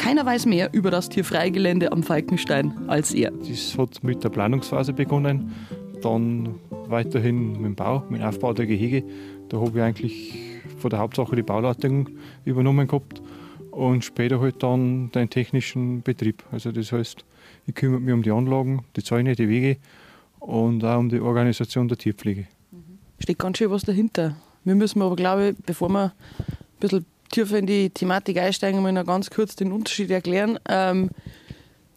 Keiner 0.00 0.24
weiß 0.24 0.46
mehr 0.46 0.70
über 0.72 0.90
das 0.90 1.10
Tierfreigelände 1.10 1.92
am 1.92 2.02
Falkenstein 2.02 2.72
als 2.88 3.12
er. 3.12 3.32
Das 3.32 3.76
hat 3.76 4.02
mit 4.02 4.24
der 4.24 4.30
Planungsphase 4.30 4.94
begonnen, 4.94 5.54
dann 6.00 6.54
weiterhin 6.70 7.52
mit 7.52 7.64
dem 7.64 7.74
Bau, 7.74 8.02
mit 8.08 8.22
dem 8.22 8.26
Aufbau 8.26 8.54
der 8.54 8.64
Gehege. 8.64 9.04
Da 9.50 9.60
habe 9.60 9.78
ich 9.78 9.84
eigentlich 9.84 10.38
von 10.78 10.88
der 10.88 11.00
Hauptsache 11.00 11.36
die 11.36 11.42
Bauleitung 11.42 12.08
übernommen 12.46 12.88
gehabt 12.88 13.20
und 13.72 14.02
später 14.02 14.40
halt 14.40 14.62
dann 14.62 15.12
den 15.12 15.28
technischen 15.28 16.00
Betrieb. 16.00 16.44
Also 16.50 16.72
das 16.72 16.92
heißt, 16.92 17.26
ich 17.66 17.74
kümmere 17.74 18.00
mich 18.00 18.14
um 18.14 18.22
die 18.22 18.30
Anlagen, 18.30 18.86
die 18.96 19.02
Zäune, 19.02 19.36
die 19.36 19.50
Wege 19.50 19.76
und 20.38 20.82
auch 20.82 20.98
um 20.98 21.10
die 21.10 21.20
Organisation 21.20 21.88
der 21.88 21.98
Tierpflege. 21.98 22.46
Steht 23.18 23.38
ganz 23.38 23.58
schön 23.58 23.70
was 23.70 23.82
dahinter. 23.82 24.34
Wir 24.64 24.76
müssen 24.76 25.02
aber, 25.02 25.14
glaube 25.14 25.50
ich, 25.50 25.56
bevor 25.66 25.90
wir 25.90 26.04
ein 26.04 26.12
bisschen 26.80 27.04
tiefer 27.30 27.58
in 27.58 27.66
die 27.66 27.90
Thematik 27.90 28.38
einsteigen, 28.38 28.82
mal 28.82 28.92
noch 28.92 29.06
ganz 29.06 29.30
kurz 29.30 29.56
den 29.56 29.72
Unterschied 29.72 30.10
erklären. 30.10 30.58
Ähm, 30.68 31.10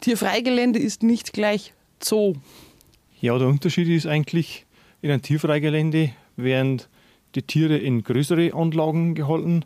Tierfreigelände 0.00 0.78
ist 0.78 1.02
nicht 1.02 1.32
gleich 1.32 1.72
Zoo. 2.02 2.34
Ja, 3.20 3.38
der 3.38 3.48
Unterschied 3.48 3.88
ist 3.88 4.06
eigentlich, 4.06 4.66
in 5.02 5.10
einem 5.10 5.22
Tierfreigelände 5.22 6.10
werden 6.36 6.82
die 7.34 7.42
Tiere 7.42 7.76
in 7.76 8.02
größere 8.02 8.54
Anlagen 8.54 9.14
gehalten. 9.14 9.64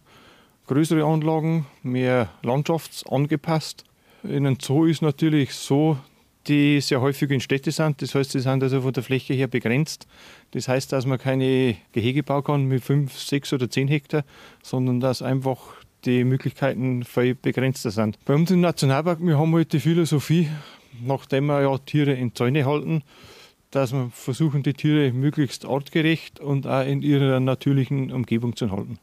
Größere 0.67 1.05
Anlagen, 1.05 1.67
mehr 1.83 2.31
landschaftsangepasst 2.43 3.85
in 4.23 4.47
einem 4.47 4.59
Zoo 4.61 4.85
ist 4.85 5.03
natürlich 5.03 5.55
so, 5.55 5.97
die 6.49 6.81
sehr 6.81 7.01
häufig 7.01 7.31
in 7.31 7.41
Städte 7.41 7.71
sind. 7.71 8.01
Das 8.03 8.15
heißt, 8.15 8.33
sie 8.33 8.41
sind 8.41 8.63
also 8.63 8.81
von 8.81 8.93
der 8.93 9.03
Fläche 9.03 9.35
her 9.35 9.47
begrenzt. 9.49 10.07
Das 10.53 10.69
heißt, 10.69 10.93
dass 10.93 11.07
man 11.07 11.19
keine 11.19 11.77
Gehege 11.93 12.23
bauen 12.23 12.45
kann 12.45 12.65
mit 12.65 12.83
5, 12.83 13.17
6 13.17 13.53
oder 13.53 13.71
10 13.71 13.89
Hektar, 13.89 14.25
sondern 14.63 15.01
dass 15.01 15.23
einfach 15.23 15.59
die 16.05 16.25
Möglichkeiten 16.25 17.05
viel 17.05 17.35
begrenzter 17.35 17.91
sind. 17.91 18.19
Bei 18.25 18.35
uns 18.35 18.51
im 18.51 18.61
Nationalpark, 18.61 19.19
wir 19.21 19.39
haben 19.39 19.55
halt 19.55 19.73
die 19.73 19.81
Philosophie, 19.81 20.49
nachdem 21.05 21.47
wir 21.47 21.63
ja 21.63 21.77
Tiere 21.79 22.13
in 22.13 22.35
Zäune 22.35 22.65
halten, 22.65 23.03
dass 23.71 23.93
wir 23.93 24.11
versuchen, 24.11 24.63
die 24.63 24.73
Tiere 24.73 25.13
möglichst 25.13 25.67
artgerecht 25.67 26.41
und 26.41 26.67
auch 26.67 26.87
in 26.87 27.03
ihrer 27.03 27.41
natürlichen 27.41 28.11
Umgebung 28.13 28.57
zu 28.57 28.71
halten. 28.71 28.99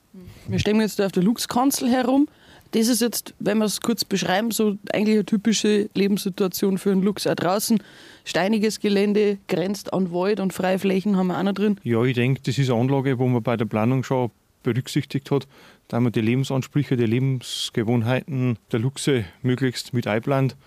Wir 0.47 0.57
stehen 0.59 0.81
jetzt 0.81 0.99
auf 1.01 1.11
der 1.11 1.23
Luchskanzel 1.23 1.89
herum. 1.89 2.27
Das 2.75 2.89
ist 2.89 2.99
jetzt, 2.99 3.33
wenn 3.39 3.59
wir 3.59 3.65
es 3.65 3.79
kurz 3.79 4.03
beschreiben, 4.03 4.51
so 4.51 4.75
eigentlich 4.91 5.15
eine 5.15 5.25
typische 5.25 5.89
Lebenssituation 5.93 6.77
für 6.77 6.91
einen 6.91 7.03
Luchs. 7.03 7.25
Auch 7.25 7.33
draußen 7.33 7.81
steiniges 8.25 8.81
Gelände, 8.81 9.37
grenzt 9.47 9.93
an 9.93 10.11
Wald 10.11 10.41
und 10.41 10.51
Freiflächen 10.51 11.15
haben 11.15 11.27
wir 11.27 11.37
auch 11.37 11.43
noch 11.43 11.53
drin. 11.53 11.79
Ja, 11.83 12.03
ich 12.03 12.15
denke, 12.15 12.41
das 12.43 12.57
ist 12.57 12.69
eine 12.69 12.81
Anlage, 12.81 13.17
wo 13.17 13.27
man 13.27 13.41
bei 13.41 13.55
der 13.55 13.63
Planung 13.63 14.03
schon 14.03 14.29
berücksichtigt 14.63 15.31
hat, 15.31 15.47
da 15.87 16.01
man 16.01 16.11
die 16.11 16.19
Lebensansprüche, 16.19 16.97
die 16.97 17.05
Lebensgewohnheiten 17.05 18.57
der 18.73 18.79
Luchse 18.81 19.23
möglichst 19.41 19.93
mit 19.93 20.05
einplant. 20.05 20.57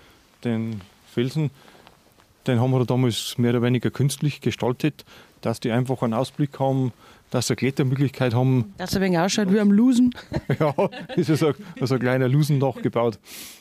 Den 0.44 0.80
Felsen, 1.12 1.50
den 2.46 2.58
haben 2.58 2.70
wir 2.70 2.86
damals 2.86 3.36
mehr 3.36 3.50
oder 3.50 3.60
weniger 3.60 3.90
künstlich 3.90 4.40
gestaltet, 4.40 5.04
dass 5.42 5.60
die 5.60 5.72
einfach 5.72 6.00
einen 6.00 6.14
Ausblick 6.14 6.58
haben 6.58 6.94
dass 7.30 7.46
sie 7.46 7.52
eine 7.52 7.56
Klettermöglichkeit 7.56 8.34
haben. 8.34 8.72
Dass 8.78 8.94
er 8.94 9.00
ein 9.00 9.06
wenig 9.06 9.18
ausschaut 9.18 9.52
wie 9.52 9.60
am 9.60 9.70
Lusen. 9.70 10.14
ja, 10.60 10.74
ist 11.16 11.28
so, 11.28 11.52
so 11.80 11.94
ein 11.94 12.00
kleiner 12.00 12.28
Lusendach 12.28 12.80
gebaut. 12.82 13.18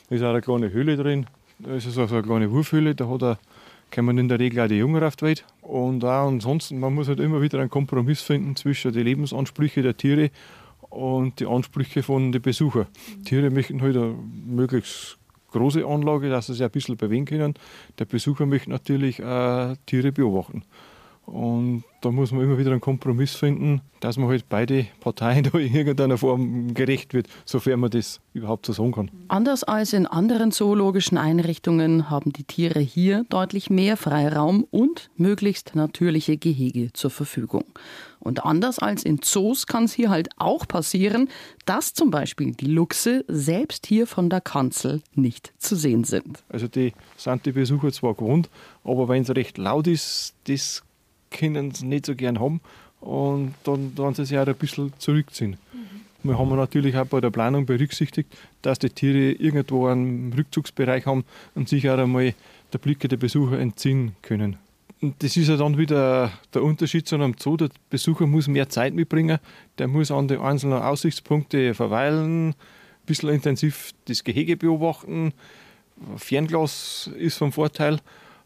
Da 0.08 0.16
ist 0.16 0.22
auch 0.22 0.30
eine 0.30 0.40
kleine 0.40 0.72
Höhle 0.72 0.96
drin. 0.96 1.26
Da 1.58 1.74
ist 1.74 1.90
so 1.90 2.02
eine 2.02 2.22
kleine 2.22 2.50
Wurfhöhle. 2.50 2.94
Da 2.94 3.08
hat 3.08 3.22
er, 3.22 3.38
kommen 3.94 4.18
in 4.18 4.28
der 4.28 4.38
Regel 4.38 4.60
auch 4.60 4.68
die 4.68 4.76
Jungen 4.76 5.02
auf 5.02 5.16
die 5.16 5.26
Welt. 5.26 5.44
Und 5.62 6.04
auch 6.04 6.28
ansonsten, 6.28 6.78
man 6.78 6.94
muss 6.94 7.08
halt 7.08 7.20
immer 7.20 7.42
wieder 7.42 7.58
einen 7.58 7.70
Kompromiss 7.70 8.22
finden 8.22 8.56
zwischen 8.56 8.92
den 8.92 9.04
Lebensansprüchen 9.04 9.82
der 9.82 9.96
Tiere 9.96 10.30
und 10.90 11.40
die 11.40 11.46
Ansprüche 11.46 12.02
von 12.02 12.32
den 12.32 12.42
Besuchern. 12.42 12.86
Tiere 13.24 13.50
möchten 13.50 13.82
halt 13.82 13.96
eine 13.96 14.14
möglichst 14.46 15.18
große 15.52 15.84
Anlage, 15.84 16.30
dass 16.30 16.46
sie 16.46 16.54
sich 16.54 16.62
ein 16.62 16.70
bisschen 16.70 16.96
bewegen 16.96 17.24
können. 17.24 17.54
Der 17.98 18.04
Besucher 18.04 18.46
möchte 18.46 18.70
natürlich 18.70 19.22
auch 19.22 19.74
Tiere 19.86 20.12
beobachten. 20.12 20.62
Und 21.28 21.84
da 22.00 22.10
muss 22.10 22.32
man 22.32 22.42
immer 22.42 22.56
wieder 22.56 22.70
einen 22.70 22.80
Kompromiss 22.80 23.34
finden, 23.34 23.82
dass 24.00 24.16
man 24.16 24.28
halt 24.28 24.48
beide 24.48 24.86
Parteien 25.00 25.44
da 25.52 25.58
in 25.58 25.74
irgendeiner 25.74 26.16
Form 26.16 26.72
gerecht 26.72 27.12
wird, 27.12 27.28
sofern 27.44 27.80
man 27.80 27.90
das 27.90 28.20
überhaupt 28.32 28.64
so 28.64 28.72
sagen 28.72 28.92
kann. 28.92 29.10
Anders 29.28 29.62
als 29.62 29.92
in 29.92 30.06
anderen 30.06 30.52
zoologischen 30.52 31.18
Einrichtungen 31.18 32.08
haben 32.08 32.32
die 32.32 32.44
Tiere 32.44 32.80
hier 32.80 33.26
deutlich 33.28 33.68
mehr 33.68 33.98
Freiraum 33.98 34.64
und 34.70 35.10
möglichst 35.16 35.74
natürliche 35.74 36.38
Gehege 36.38 36.94
zur 36.94 37.10
Verfügung. 37.10 37.64
Und 38.20 38.44
anders 38.44 38.78
als 38.78 39.04
in 39.04 39.20
Zoos 39.20 39.66
kann 39.66 39.84
es 39.84 39.92
hier 39.92 40.08
halt 40.08 40.30
auch 40.38 40.66
passieren, 40.66 41.28
dass 41.66 41.92
zum 41.92 42.10
Beispiel 42.10 42.52
die 42.52 42.66
Luchse 42.66 43.24
selbst 43.28 43.86
hier 43.86 44.06
von 44.06 44.30
der 44.30 44.40
Kanzel 44.40 45.02
nicht 45.14 45.52
zu 45.58 45.76
sehen 45.76 46.04
sind. 46.04 46.42
Also 46.48 46.68
die 46.68 46.94
sind 47.16 47.44
die 47.44 47.52
Besucher 47.52 47.92
zwar 47.92 48.14
gewohnt, 48.14 48.48
aber 48.82 49.08
wenn 49.08 49.22
es 49.22 49.30
recht 49.30 49.58
laut 49.58 49.86
ist, 49.86 50.34
das 50.46 50.82
können 51.30 51.72
sie 51.72 51.86
nicht 51.86 52.06
so 52.06 52.14
gern 52.14 52.40
haben 52.40 52.60
und 53.00 53.54
dann, 53.64 53.94
dann 53.94 54.14
sie 54.14 54.24
sich 54.24 54.38
auch 54.38 54.46
ein 54.46 54.54
bisschen 54.56 54.92
zurückziehen. 54.98 55.56
Mhm. 55.72 55.88
Wir 56.28 56.38
haben 56.38 56.54
natürlich 56.56 56.96
auch 56.96 57.06
bei 57.06 57.20
der 57.20 57.30
Planung 57.30 57.66
berücksichtigt, 57.66 58.36
dass 58.62 58.78
die 58.78 58.90
Tiere 58.90 59.32
irgendwo 59.32 59.86
einen 59.86 60.32
Rückzugsbereich 60.32 61.06
haben 61.06 61.24
und 61.54 61.68
sich 61.68 61.88
auch 61.88 61.98
einmal 61.98 62.34
der 62.72 62.78
Blicke 62.78 63.08
der 63.08 63.16
Besucher 63.16 63.58
entziehen 63.58 64.16
können. 64.22 64.56
Und 65.00 65.22
das 65.22 65.36
ist 65.36 65.48
ja 65.48 65.56
dann 65.56 65.78
wieder 65.78 66.32
der 66.52 66.62
Unterschied 66.64 67.06
zu 67.06 67.14
einem 67.14 67.34
Zoo. 67.38 67.56
Der 67.56 67.70
Besucher 67.88 68.26
muss 68.26 68.48
mehr 68.48 68.68
Zeit 68.68 68.94
mitbringen, 68.94 69.38
der 69.78 69.86
muss 69.86 70.10
an 70.10 70.26
den 70.26 70.40
einzelnen 70.40 70.82
Aussichtspunkten 70.82 71.72
verweilen, 71.74 72.48
ein 72.48 72.54
bisschen 73.06 73.28
intensiv 73.28 73.92
das 74.06 74.24
Gehege 74.24 74.56
beobachten. 74.56 75.32
Fernglas 76.16 77.10
ist 77.16 77.38
vom 77.38 77.52
Vorteil, 77.52 78.00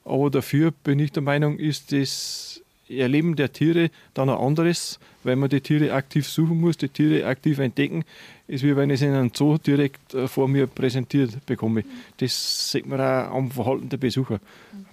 aber 0.05 0.31
dafür 0.31 0.73
bin 0.73 0.99
ich 0.99 1.13
der 1.13 1.23
Meinung, 1.23 1.59
ist 1.59 1.91
das 1.93 2.52
Erleben 2.99 3.37
der 3.37 3.53
Tiere 3.53 3.91
dann 4.15 4.29
ein 4.29 4.37
anderes, 4.37 4.99
weil 5.25 5.37
man 5.37 5.49
die 5.49 5.61
Tiere 5.61 5.93
aktiv 5.93 6.27
suchen 6.27 6.61
muss, 6.61 6.77
die 6.77 6.89
Tiere 6.89 7.27
aktiv 7.27 7.59
entdecken, 7.59 8.05
ist 8.49 8.65
wie 8.65 8.77
wenn 8.77 8.91
ich 8.91 9.01
es 9.01 9.03
in 9.03 9.15
einem 9.15 9.31
Zoo 9.35 9.59
direkt 9.59 10.15
äh, 10.15 10.29
vor 10.29 10.49
mir 10.49 10.67
präsentiert 10.67 11.45
bekomme. 11.47 11.85
Das 12.19 12.71
sieht 12.71 12.87
man 12.87 13.01
auch 13.01 13.35
am 13.35 13.51
Verhalten 13.51 13.89
der 13.89 13.97
Besucher. 13.97 14.41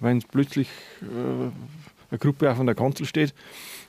Wenn 0.00 0.22
plötzlich 0.22 0.68
äh, 1.02 1.50
eine 2.10 2.18
Gruppe 2.18 2.50
auf 2.50 2.60
einer 2.60 2.74
Kanzel 2.74 3.06
steht 3.06 3.34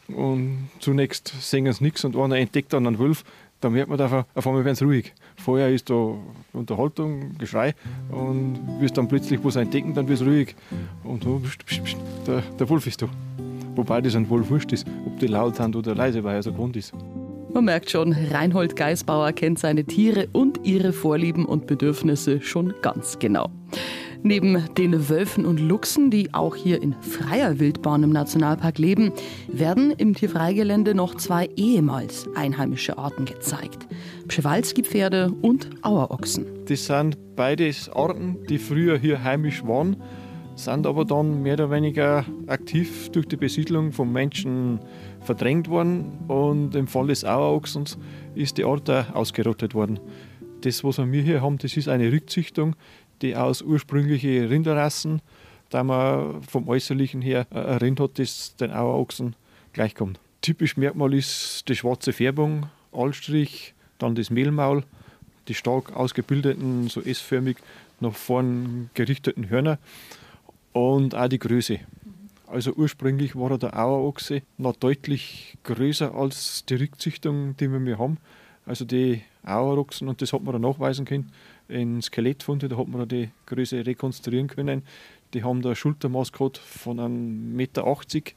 und 0.08 0.70
zunächst 0.80 1.34
sehen 1.40 1.72
sie 1.72 1.84
nichts 1.84 2.04
und 2.04 2.16
einer 2.16 2.38
entdeckt 2.38 2.74
dann 2.74 2.88
einen 2.88 3.00
Wolf, 3.00 3.24
dann 3.62 3.74
merkt 3.74 3.90
man, 3.90 4.02
auf, 4.02 4.26
auf 4.34 4.48
einmal 4.48 4.66
werden 4.66 4.76
sie 4.76 4.86
ruhig. 4.86 5.14
Vorher 5.38 5.70
ist 5.70 5.90
da 5.90 6.16
Unterhaltung, 6.52 7.38
Geschrei 7.38 7.76
und 8.10 8.60
wirst 8.80 8.98
dann 8.98 9.08
plötzlich 9.08 9.40
was 9.44 9.56
entdecken, 9.56 9.94
dann 9.94 10.08
wird 10.08 10.20
es 10.20 10.26
ruhig. 10.26 10.56
Und 11.04 11.26
oh, 11.26 11.40
pst, 11.40 11.66
pst, 11.66 11.84
pst, 11.84 11.98
der, 12.28 12.42
der 12.60 12.70
Wolf 12.70 12.88
ist 12.88 13.02
da. 13.02 13.10
Wobei 13.76 14.02
das 14.02 14.16
ein 14.16 14.30
wohl 14.30 14.48
wurscht 14.50 14.72
ist, 14.72 14.86
ob 15.06 15.20
die 15.20 15.28
laut 15.28 15.56
sind 15.56 15.76
oder 15.76 15.96
leise, 15.96 16.24
weil 16.24 16.36
er 16.36 16.44
so 16.44 16.52
Grund 16.52 16.76
ist. 16.76 16.94
Man 17.54 17.66
merkt 17.66 17.90
schon, 17.90 18.14
Reinhold 18.14 18.78
Geisbauer 18.78 19.34
kennt 19.34 19.60
seine 19.60 19.84
Tiere 19.84 20.30
und 20.32 20.62
ihre 20.64 20.94
Vorlieben 20.94 21.46
und 21.46 21.68
Bedürfnisse 21.68 22.42
schon 22.42 22.74
ganz 22.82 23.20
genau. 23.20 23.50
Neben 24.24 24.64
den 24.76 25.10
Wölfen 25.10 25.46
und 25.46 25.60
Luchsen, 25.60 26.12
die 26.12 26.34
auch 26.34 26.56
hier 26.56 26.82
in 26.82 26.94
freier 27.02 27.60
Wildbahn 27.60 28.04
im 28.04 28.12
Nationalpark 28.12 28.78
leben, 28.78 29.12
werden 29.52 29.92
im 29.92 30.14
Tierfreigelände 30.14 30.94
noch 30.94 31.16
zwei 31.16 31.50
ehemals 31.56 32.30
einheimische 32.36 32.98
Arten 32.98 33.26
gezeigt. 33.26 33.88
Pschewalski-Pferde 34.28 35.34
und 35.42 35.70
Auerochsen. 35.82 36.46
Das 36.68 36.86
sind 36.86 37.18
beides 37.36 37.90
Arten, 37.90 38.38
die 38.48 38.60
früher 38.60 38.98
hier 38.98 39.24
heimisch 39.24 39.66
waren, 39.66 39.98
sind 40.56 40.86
aber 40.86 41.06
dann 41.06 41.42
mehr 41.42 41.56
oder 41.56 41.72
weniger 41.72 42.26
aktiv 42.48 43.10
durch 43.12 43.28
die 43.28 43.38
Besiedlung 43.38 43.92
von 43.92 44.12
Menschen 44.12 44.80
verdrängt 45.22 45.70
worden 45.70 46.20
und 46.28 46.76
im 46.76 46.88
Fall 46.88 47.08
des 47.08 47.26
Auerochsens 47.26 47.98
ist 48.36 48.58
die 48.58 48.66
Art 48.66 48.90
ausgerottet 48.90 49.74
worden. 49.74 50.00
Das, 50.62 50.84
was 50.84 50.98
wir 50.98 51.22
hier 51.22 51.42
haben, 51.42 51.58
das 51.58 51.78
ist 51.78 51.88
eine 51.88 52.12
Rückzüchtung, 52.12 52.76
die 53.22 53.36
aus 53.36 53.62
ursprünglichen 53.62 54.46
Rinderrassen, 54.46 55.22
da 55.70 55.84
man 55.84 56.42
vom 56.44 56.68
Äußerlichen 56.68 57.22
her 57.22 57.48
ein 57.50 57.78
Rind 57.78 58.00
hat, 58.00 58.20
das 58.20 58.56
den 58.56 58.72
Auerochsen 58.72 59.36
gleichkommt. 59.74 60.20
Typisch 60.42 60.78
Merkmal 60.78 61.14
ist 61.14 61.68
die 61.68 61.76
schwarze 61.76 62.14
Färbung, 62.14 62.68
Allstrich, 62.92 63.74
dann 64.00 64.16
das 64.16 64.30
Mehlmaul, 64.30 64.84
die 65.48 65.54
stark 65.54 65.96
ausgebildeten, 65.96 66.88
so 66.90 67.02
S-förmig 67.02 67.58
nach 68.00 68.14
vorn 68.14 68.90
gerichteten 68.94 69.50
Hörner 69.50 69.78
und 70.74 71.16
auch 71.16 71.28
die 71.28 71.40
Größe. 71.40 71.80
Also 72.48 72.74
ursprünglich 72.74 73.36
war 73.36 73.58
der 73.58 73.78
Auerochse 73.78 74.42
noch 74.58 74.76
deutlich 74.76 75.58
größer 75.64 76.14
als 76.14 76.66
die 76.66 76.76
Rückzüchtung, 76.76 77.56
die 77.58 77.70
wir 77.70 77.98
haben. 77.98 78.18
Also 78.66 78.86
die 78.86 79.22
Auerochsen, 79.44 80.08
und 80.08 80.22
das 80.22 80.34
hat 80.34 80.44
man 80.44 80.54
dann 80.54 80.62
nachweisen 80.62 81.06
können, 81.06 81.32
in 81.68 82.02
Skelettfunde, 82.02 82.68
da 82.68 82.78
hat 82.78 82.88
man 82.88 83.08
die 83.08 83.30
Größe 83.46 83.86
rekonstruieren 83.86 84.48
können. 84.48 84.84
Die 85.34 85.44
haben 85.44 85.62
da 85.62 85.70
ein 85.70 85.76
Schultermaß 85.76 86.34
gehabt 86.34 86.58
von 86.58 87.00
1,80 87.00 87.10
Meter. 87.56 87.98
Ich 88.14 88.36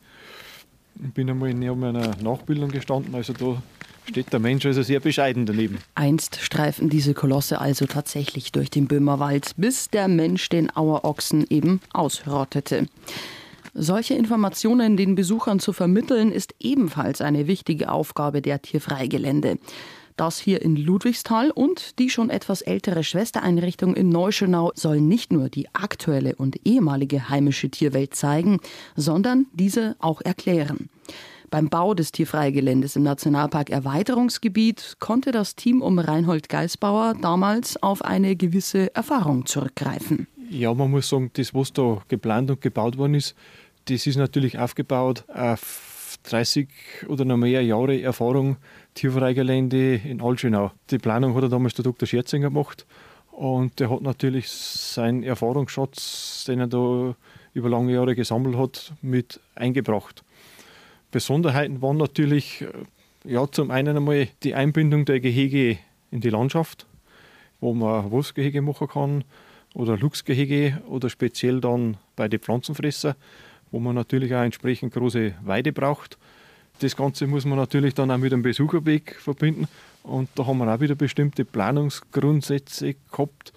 bin 1.12 1.28
einmal 1.28 1.50
in 1.50 1.68
einer 1.68 2.16
Nachbildung 2.22 2.70
gestanden, 2.70 3.14
also 3.16 3.32
da 3.32 3.60
steht 4.08 4.32
der 4.32 4.40
Mensch 4.40 4.66
also 4.66 4.82
sehr 4.82 5.00
bescheiden 5.00 5.46
daneben. 5.46 5.78
Einst 5.94 6.38
streifen 6.40 6.88
diese 6.88 7.14
Kolosse 7.14 7.60
also 7.60 7.86
tatsächlich 7.86 8.52
durch 8.52 8.70
den 8.70 8.86
Böhmerwald, 8.86 9.52
bis 9.56 9.90
der 9.90 10.08
Mensch 10.08 10.48
den 10.48 10.74
Auerochsen 10.74 11.46
eben 11.48 11.80
ausrottete. 11.92 12.86
Solche 13.74 14.14
Informationen 14.14 14.96
den 14.96 15.16
Besuchern 15.16 15.58
zu 15.58 15.72
vermitteln, 15.72 16.30
ist 16.30 16.54
ebenfalls 16.60 17.20
eine 17.20 17.48
wichtige 17.48 17.90
Aufgabe 17.90 18.40
der 18.40 18.62
Tierfreigelände. 18.62 19.58
Das 20.16 20.38
hier 20.38 20.62
in 20.62 20.76
Ludwigsthal 20.76 21.50
und 21.50 21.98
die 21.98 22.08
schon 22.08 22.30
etwas 22.30 22.62
ältere 22.62 23.02
Schwestereinrichtung 23.02 23.96
in 23.96 24.10
Neuschönau 24.10 24.70
sollen 24.76 25.08
nicht 25.08 25.32
nur 25.32 25.48
die 25.48 25.66
aktuelle 25.74 26.36
und 26.36 26.60
ehemalige 26.64 27.28
heimische 27.28 27.68
Tierwelt 27.68 28.14
zeigen, 28.14 28.60
sondern 28.94 29.46
diese 29.52 29.96
auch 29.98 30.20
erklären. 30.20 30.88
Beim 31.50 31.68
Bau 31.68 31.94
des 31.94 32.12
Tierfreigeländes 32.12 32.96
im 32.96 33.02
Nationalpark 33.02 33.70
Erweiterungsgebiet 33.70 34.96
konnte 34.98 35.32
das 35.32 35.54
Team 35.56 35.82
um 35.82 35.98
Reinhold 35.98 36.48
Geisbauer 36.48 37.14
damals 37.20 37.82
auf 37.82 38.02
eine 38.02 38.36
gewisse 38.36 38.94
Erfahrung 38.94 39.46
zurückgreifen. 39.46 40.26
Ja, 40.50 40.74
man 40.74 40.90
muss 40.90 41.08
sagen, 41.08 41.30
das, 41.34 41.54
was 41.54 41.72
da 41.72 42.02
geplant 42.08 42.50
und 42.50 42.60
gebaut 42.60 42.98
worden 42.98 43.14
ist, 43.14 43.34
das 43.86 44.06
ist 44.06 44.16
natürlich 44.16 44.58
aufgebaut 44.58 45.24
auf 45.28 46.18
30 46.24 46.68
oder 47.08 47.24
noch 47.24 47.36
mehr 47.36 47.62
Jahre 47.62 48.00
Erfahrung 48.00 48.56
Tierfreigelände 48.94 49.96
in 49.96 50.20
Altschönau. 50.20 50.72
Die 50.90 50.98
Planung 50.98 51.34
hat 51.34 51.42
er 51.42 51.48
damals 51.48 51.74
der 51.74 51.84
Dr. 51.84 52.06
Scherzinger 52.06 52.48
gemacht 52.48 52.86
und 53.30 53.80
der 53.80 53.90
hat 53.90 54.00
natürlich 54.02 54.48
seinen 54.48 55.22
Erfahrungsschatz, 55.22 56.44
den 56.46 56.60
er 56.60 56.66
da 56.66 57.14
über 57.52 57.68
lange 57.68 57.92
Jahre 57.92 58.14
gesammelt 58.14 58.56
hat, 58.56 58.92
mit 59.02 59.40
eingebracht. 59.54 60.24
Besonderheiten 61.14 61.80
waren 61.80 61.96
natürlich 61.96 62.62
äh, 62.62 63.32
ja, 63.32 63.48
zum 63.48 63.70
einen 63.70 63.96
einmal 63.96 64.26
die 64.42 64.56
Einbindung 64.56 65.04
der 65.04 65.20
Gehege 65.20 65.78
in 66.10 66.20
die 66.20 66.28
Landschaft, 66.28 66.86
wo 67.60 67.72
man 67.72 68.10
Wolfsgehege 68.10 68.60
machen 68.62 68.88
kann 68.88 69.24
oder 69.74 69.96
Luchsgehege 69.96 70.82
oder 70.88 71.08
speziell 71.08 71.60
dann 71.60 71.98
bei 72.16 72.26
den 72.26 72.40
Pflanzenfresser, 72.40 73.14
wo 73.70 73.78
man 73.78 73.94
natürlich 73.94 74.34
auch 74.34 74.42
entsprechend 74.42 74.92
große 74.92 75.34
Weide 75.44 75.72
braucht. 75.72 76.18
Das 76.80 76.96
Ganze 76.96 77.28
muss 77.28 77.44
man 77.44 77.58
natürlich 77.58 77.94
dann 77.94 78.10
auch 78.10 78.18
mit 78.18 78.32
einem 78.32 78.42
Besucherweg 78.42 79.14
verbinden. 79.14 79.68
Und 80.02 80.28
da 80.34 80.48
haben 80.48 80.58
wir 80.58 80.74
auch 80.74 80.80
wieder 80.80 80.96
bestimmte 80.96 81.44
Planungsgrundsätze 81.44 82.96
gehabt. 83.12 83.52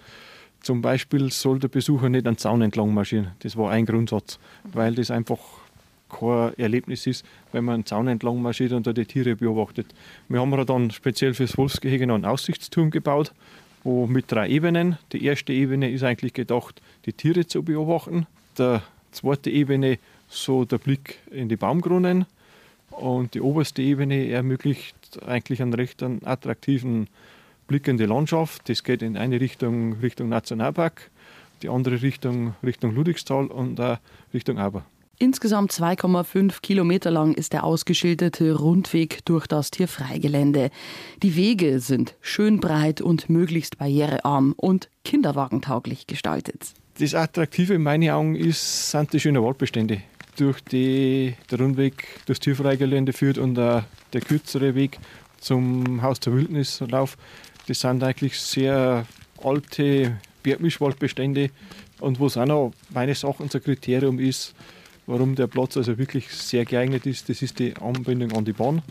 Zum 0.60 0.80
Beispiel 0.80 1.32
soll 1.32 1.58
der 1.58 1.66
Besucher 1.66 2.08
nicht 2.08 2.28
einen 2.28 2.38
Zaun 2.38 2.62
entlang 2.62 2.94
marschieren. 2.94 3.32
Das 3.40 3.56
war 3.56 3.72
ein 3.72 3.84
Grundsatz, 3.84 4.38
weil 4.62 4.94
das 4.94 5.10
einfach 5.10 5.40
kein 6.08 6.52
Erlebnis 6.58 7.06
ist, 7.06 7.24
wenn 7.52 7.64
man 7.64 7.74
einen 7.74 7.86
Zaun 7.86 8.08
entlang 8.08 8.40
marschiert 8.40 8.72
und 8.72 8.86
da 8.86 8.92
die 8.92 9.06
Tiere 9.06 9.36
beobachtet. 9.36 9.86
Wir 10.28 10.40
haben 10.40 10.66
dann 10.66 10.90
speziell 10.90 11.34
fürs 11.34 11.56
Wolfsgehege 11.58 12.06
noch 12.06 12.14
einen 12.14 12.24
Aussichtsturm 12.24 12.90
gebaut, 12.90 13.32
wo 13.84 14.06
mit 14.06 14.30
drei 14.30 14.48
Ebenen. 14.48 14.98
Die 15.12 15.24
erste 15.24 15.52
Ebene 15.52 15.90
ist 15.90 16.02
eigentlich 16.02 16.32
gedacht, 16.32 16.80
die 17.06 17.12
Tiere 17.12 17.46
zu 17.46 17.62
beobachten. 17.62 18.26
Der 18.56 18.82
zweite 19.12 19.50
Ebene 19.50 19.98
so 20.28 20.64
der 20.64 20.78
Blick 20.78 21.18
in 21.30 21.48
die 21.48 21.56
Baumkronen. 21.56 22.26
Und 22.90 23.34
die 23.34 23.40
oberste 23.40 23.82
Ebene 23.82 24.28
ermöglicht 24.28 24.96
eigentlich 25.26 25.62
einen 25.62 25.74
recht 25.74 26.02
attraktiven 26.02 27.08
Blick 27.66 27.86
in 27.86 27.98
die 27.98 28.06
Landschaft. 28.06 28.68
Das 28.68 28.82
geht 28.82 29.02
in 29.02 29.16
eine 29.16 29.40
Richtung 29.40 29.94
Richtung 30.00 30.28
Nationalpark, 30.28 31.10
die 31.62 31.68
andere 31.68 32.02
Richtung 32.02 32.54
Richtung 32.64 32.94
Ludwigsthal 32.94 33.46
und 33.46 33.80
auch 33.80 33.98
Richtung 34.32 34.58
Aber. 34.58 34.84
Insgesamt 35.20 35.72
2,5 35.72 36.60
Kilometer 36.60 37.10
lang 37.10 37.34
ist 37.34 37.52
der 37.52 37.64
ausgeschilderte 37.64 38.54
Rundweg 38.54 39.24
durch 39.24 39.48
das 39.48 39.72
Tierfreigelände. 39.72 40.70
Die 41.24 41.34
Wege 41.34 41.80
sind 41.80 42.14
schön 42.20 42.60
breit 42.60 43.00
und 43.00 43.28
möglichst 43.28 43.78
barrierearm 43.78 44.54
und 44.56 44.88
kinderwagentauglich 45.04 46.06
gestaltet. 46.06 46.72
Das 47.00 47.14
Attraktive 47.14 47.74
in 47.74 47.82
meinen 47.82 48.10
Augen 48.10 48.36
ist, 48.36 48.92
sind 48.92 49.12
die 49.12 49.18
schönen 49.18 49.42
Waldbestände 49.42 50.02
durch 50.36 50.60
die 50.60 51.34
der 51.50 51.58
Rundweg 51.58 52.06
durchs 52.26 52.38
Tierfreigelände 52.38 53.12
führt 53.12 53.38
und 53.38 53.56
der, 53.56 53.86
der 54.12 54.20
kürzere 54.20 54.76
Weg 54.76 55.00
zum 55.40 56.00
Haus 56.00 56.20
der 56.20 56.32
Wildnislauf. 56.32 57.16
Das 57.66 57.80
sind 57.80 58.04
eigentlich 58.04 58.38
sehr 58.38 59.04
alte 59.42 60.16
Bergmischwaldbestände 60.44 61.50
und 61.98 62.20
was 62.20 62.36
auch 62.36 62.46
noch 62.46 62.72
meines 62.90 63.24
Erachtens 63.24 63.56
ein 63.56 63.64
Kriterium 63.64 64.20
ist, 64.20 64.54
warum 65.08 65.34
der 65.34 65.48
Platz 65.48 65.76
also 65.76 65.98
wirklich 65.98 66.28
sehr 66.28 66.64
geeignet 66.64 67.06
ist, 67.06 67.28
das 67.28 67.42
ist 67.42 67.58
die 67.58 67.74
Anbindung 67.76 68.32
an 68.32 68.44
die 68.44 68.52
Bahn. 68.52 68.82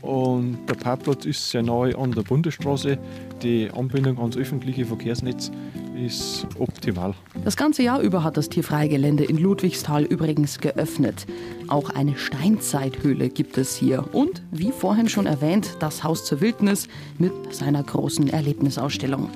Und 0.00 0.58
der 0.68 0.74
Parkplatz 0.74 1.24
ist 1.26 1.50
sehr 1.50 1.64
nahe 1.64 1.98
an 1.98 2.12
der 2.12 2.22
Bundesstraße. 2.22 2.96
Die 3.42 3.68
Anbindung 3.70 4.18
ans 4.18 4.36
öffentliche 4.36 4.86
Verkehrsnetz 4.86 5.50
ist 5.96 6.46
optimal. 6.60 7.14
Das 7.44 7.56
ganze 7.56 7.82
Jahr 7.82 8.00
über 8.00 8.22
hat 8.22 8.36
das 8.36 8.48
Tierfreigelände 8.48 9.24
in 9.24 9.36
Ludwigsthal 9.36 10.04
übrigens 10.04 10.60
geöffnet. 10.60 11.26
Auch 11.66 11.90
eine 11.90 12.16
Steinzeithöhle 12.16 13.30
gibt 13.30 13.58
es 13.58 13.74
hier. 13.74 14.04
Und, 14.14 14.42
wie 14.52 14.70
vorhin 14.70 15.08
schon 15.08 15.26
erwähnt, 15.26 15.76
das 15.80 16.04
Haus 16.04 16.24
zur 16.24 16.40
Wildnis 16.40 16.86
mit 17.18 17.32
seiner 17.52 17.82
großen 17.82 18.28
Erlebnisausstellung. 18.28 19.30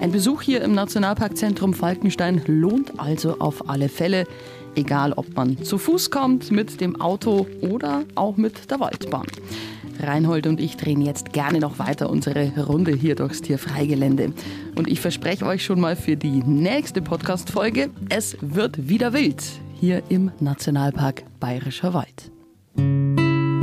Ein 0.00 0.12
Besuch 0.12 0.42
hier 0.42 0.62
im 0.62 0.72
Nationalparkzentrum 0.72 1.74
Falkenstein 1.74 2.42
lohnt 2.46 2.98
also 2.98 3.38
auf 3.38 3.68
alle 3.68 3.88
Fälle. 3.88 4.26
Egal, 4.74 5.12
ob 5.12 5.36
man 5.36 5.62
zu 5.62 5.78
Fuß 5.78 6.10
kommt, 6.10 6.50
mit 6.50 6.80
dem 6.80 7.00
Auto 7.00 7.46
oder 7.60 8.04
auch 8.14 8.36
mit 8.36 8.70
der 8.70 8.80
Waldbahn. 8.80 9.26
Reinhold 10.02 10.46
und 10.46 10.60
ich 10.60 10.76
drehen 10.76 11.02
jetzt 11.02 11.32
gerne 11.32 11.58
noch 11.58 11.78
weiter 11.78 12.10
unsere 12.10 12.64
Runde 12.64 12.92
hier 12.92 13.14
durchs 13.14 13.42
Tierfreigelände. 13.42 14.32
Und 14.76 14.88
ich 14.88 15.00
verspreche 15.00 15.44
euch 15.44 15.64
schon 15.64 15.80
mal 15.80 15.96
für 15.96 16.16
die 16.16 16.42
nächste 16.42 17.02
Podcast-Folge, 17.02 17.90
es 18.08 18.36
wird 18.40 18.88
wieder 18.88 19.12
wild 19.12 19.42
hier 19.80 20.02
im 20.10 20.30
Nationalpark 20.40 21.24
Bayerischer 21.40 21.94
Wald. 21.94 22.30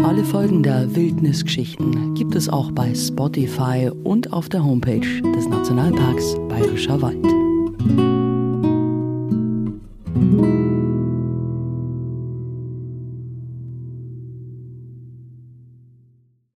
Alle 0.03 0.23
Folgen 0.23 0.63
der 0.63 0.95
Wildnisgeschichten 0.95 2.15
gibt 2.15 2.35
es 2.35 2.49
auch 2.49 2.71
bei 2.71 2.93
Spotify 2.95 3.91
und 4.03 4.33
auf 4.33 4.49
der 4.49 4.63
Homepage 4.63 5.21
des 5.35 5.47
Nationalparks 5.47 6.35
Bayerischer 6.49 7.01
Wald. 7.01 8.16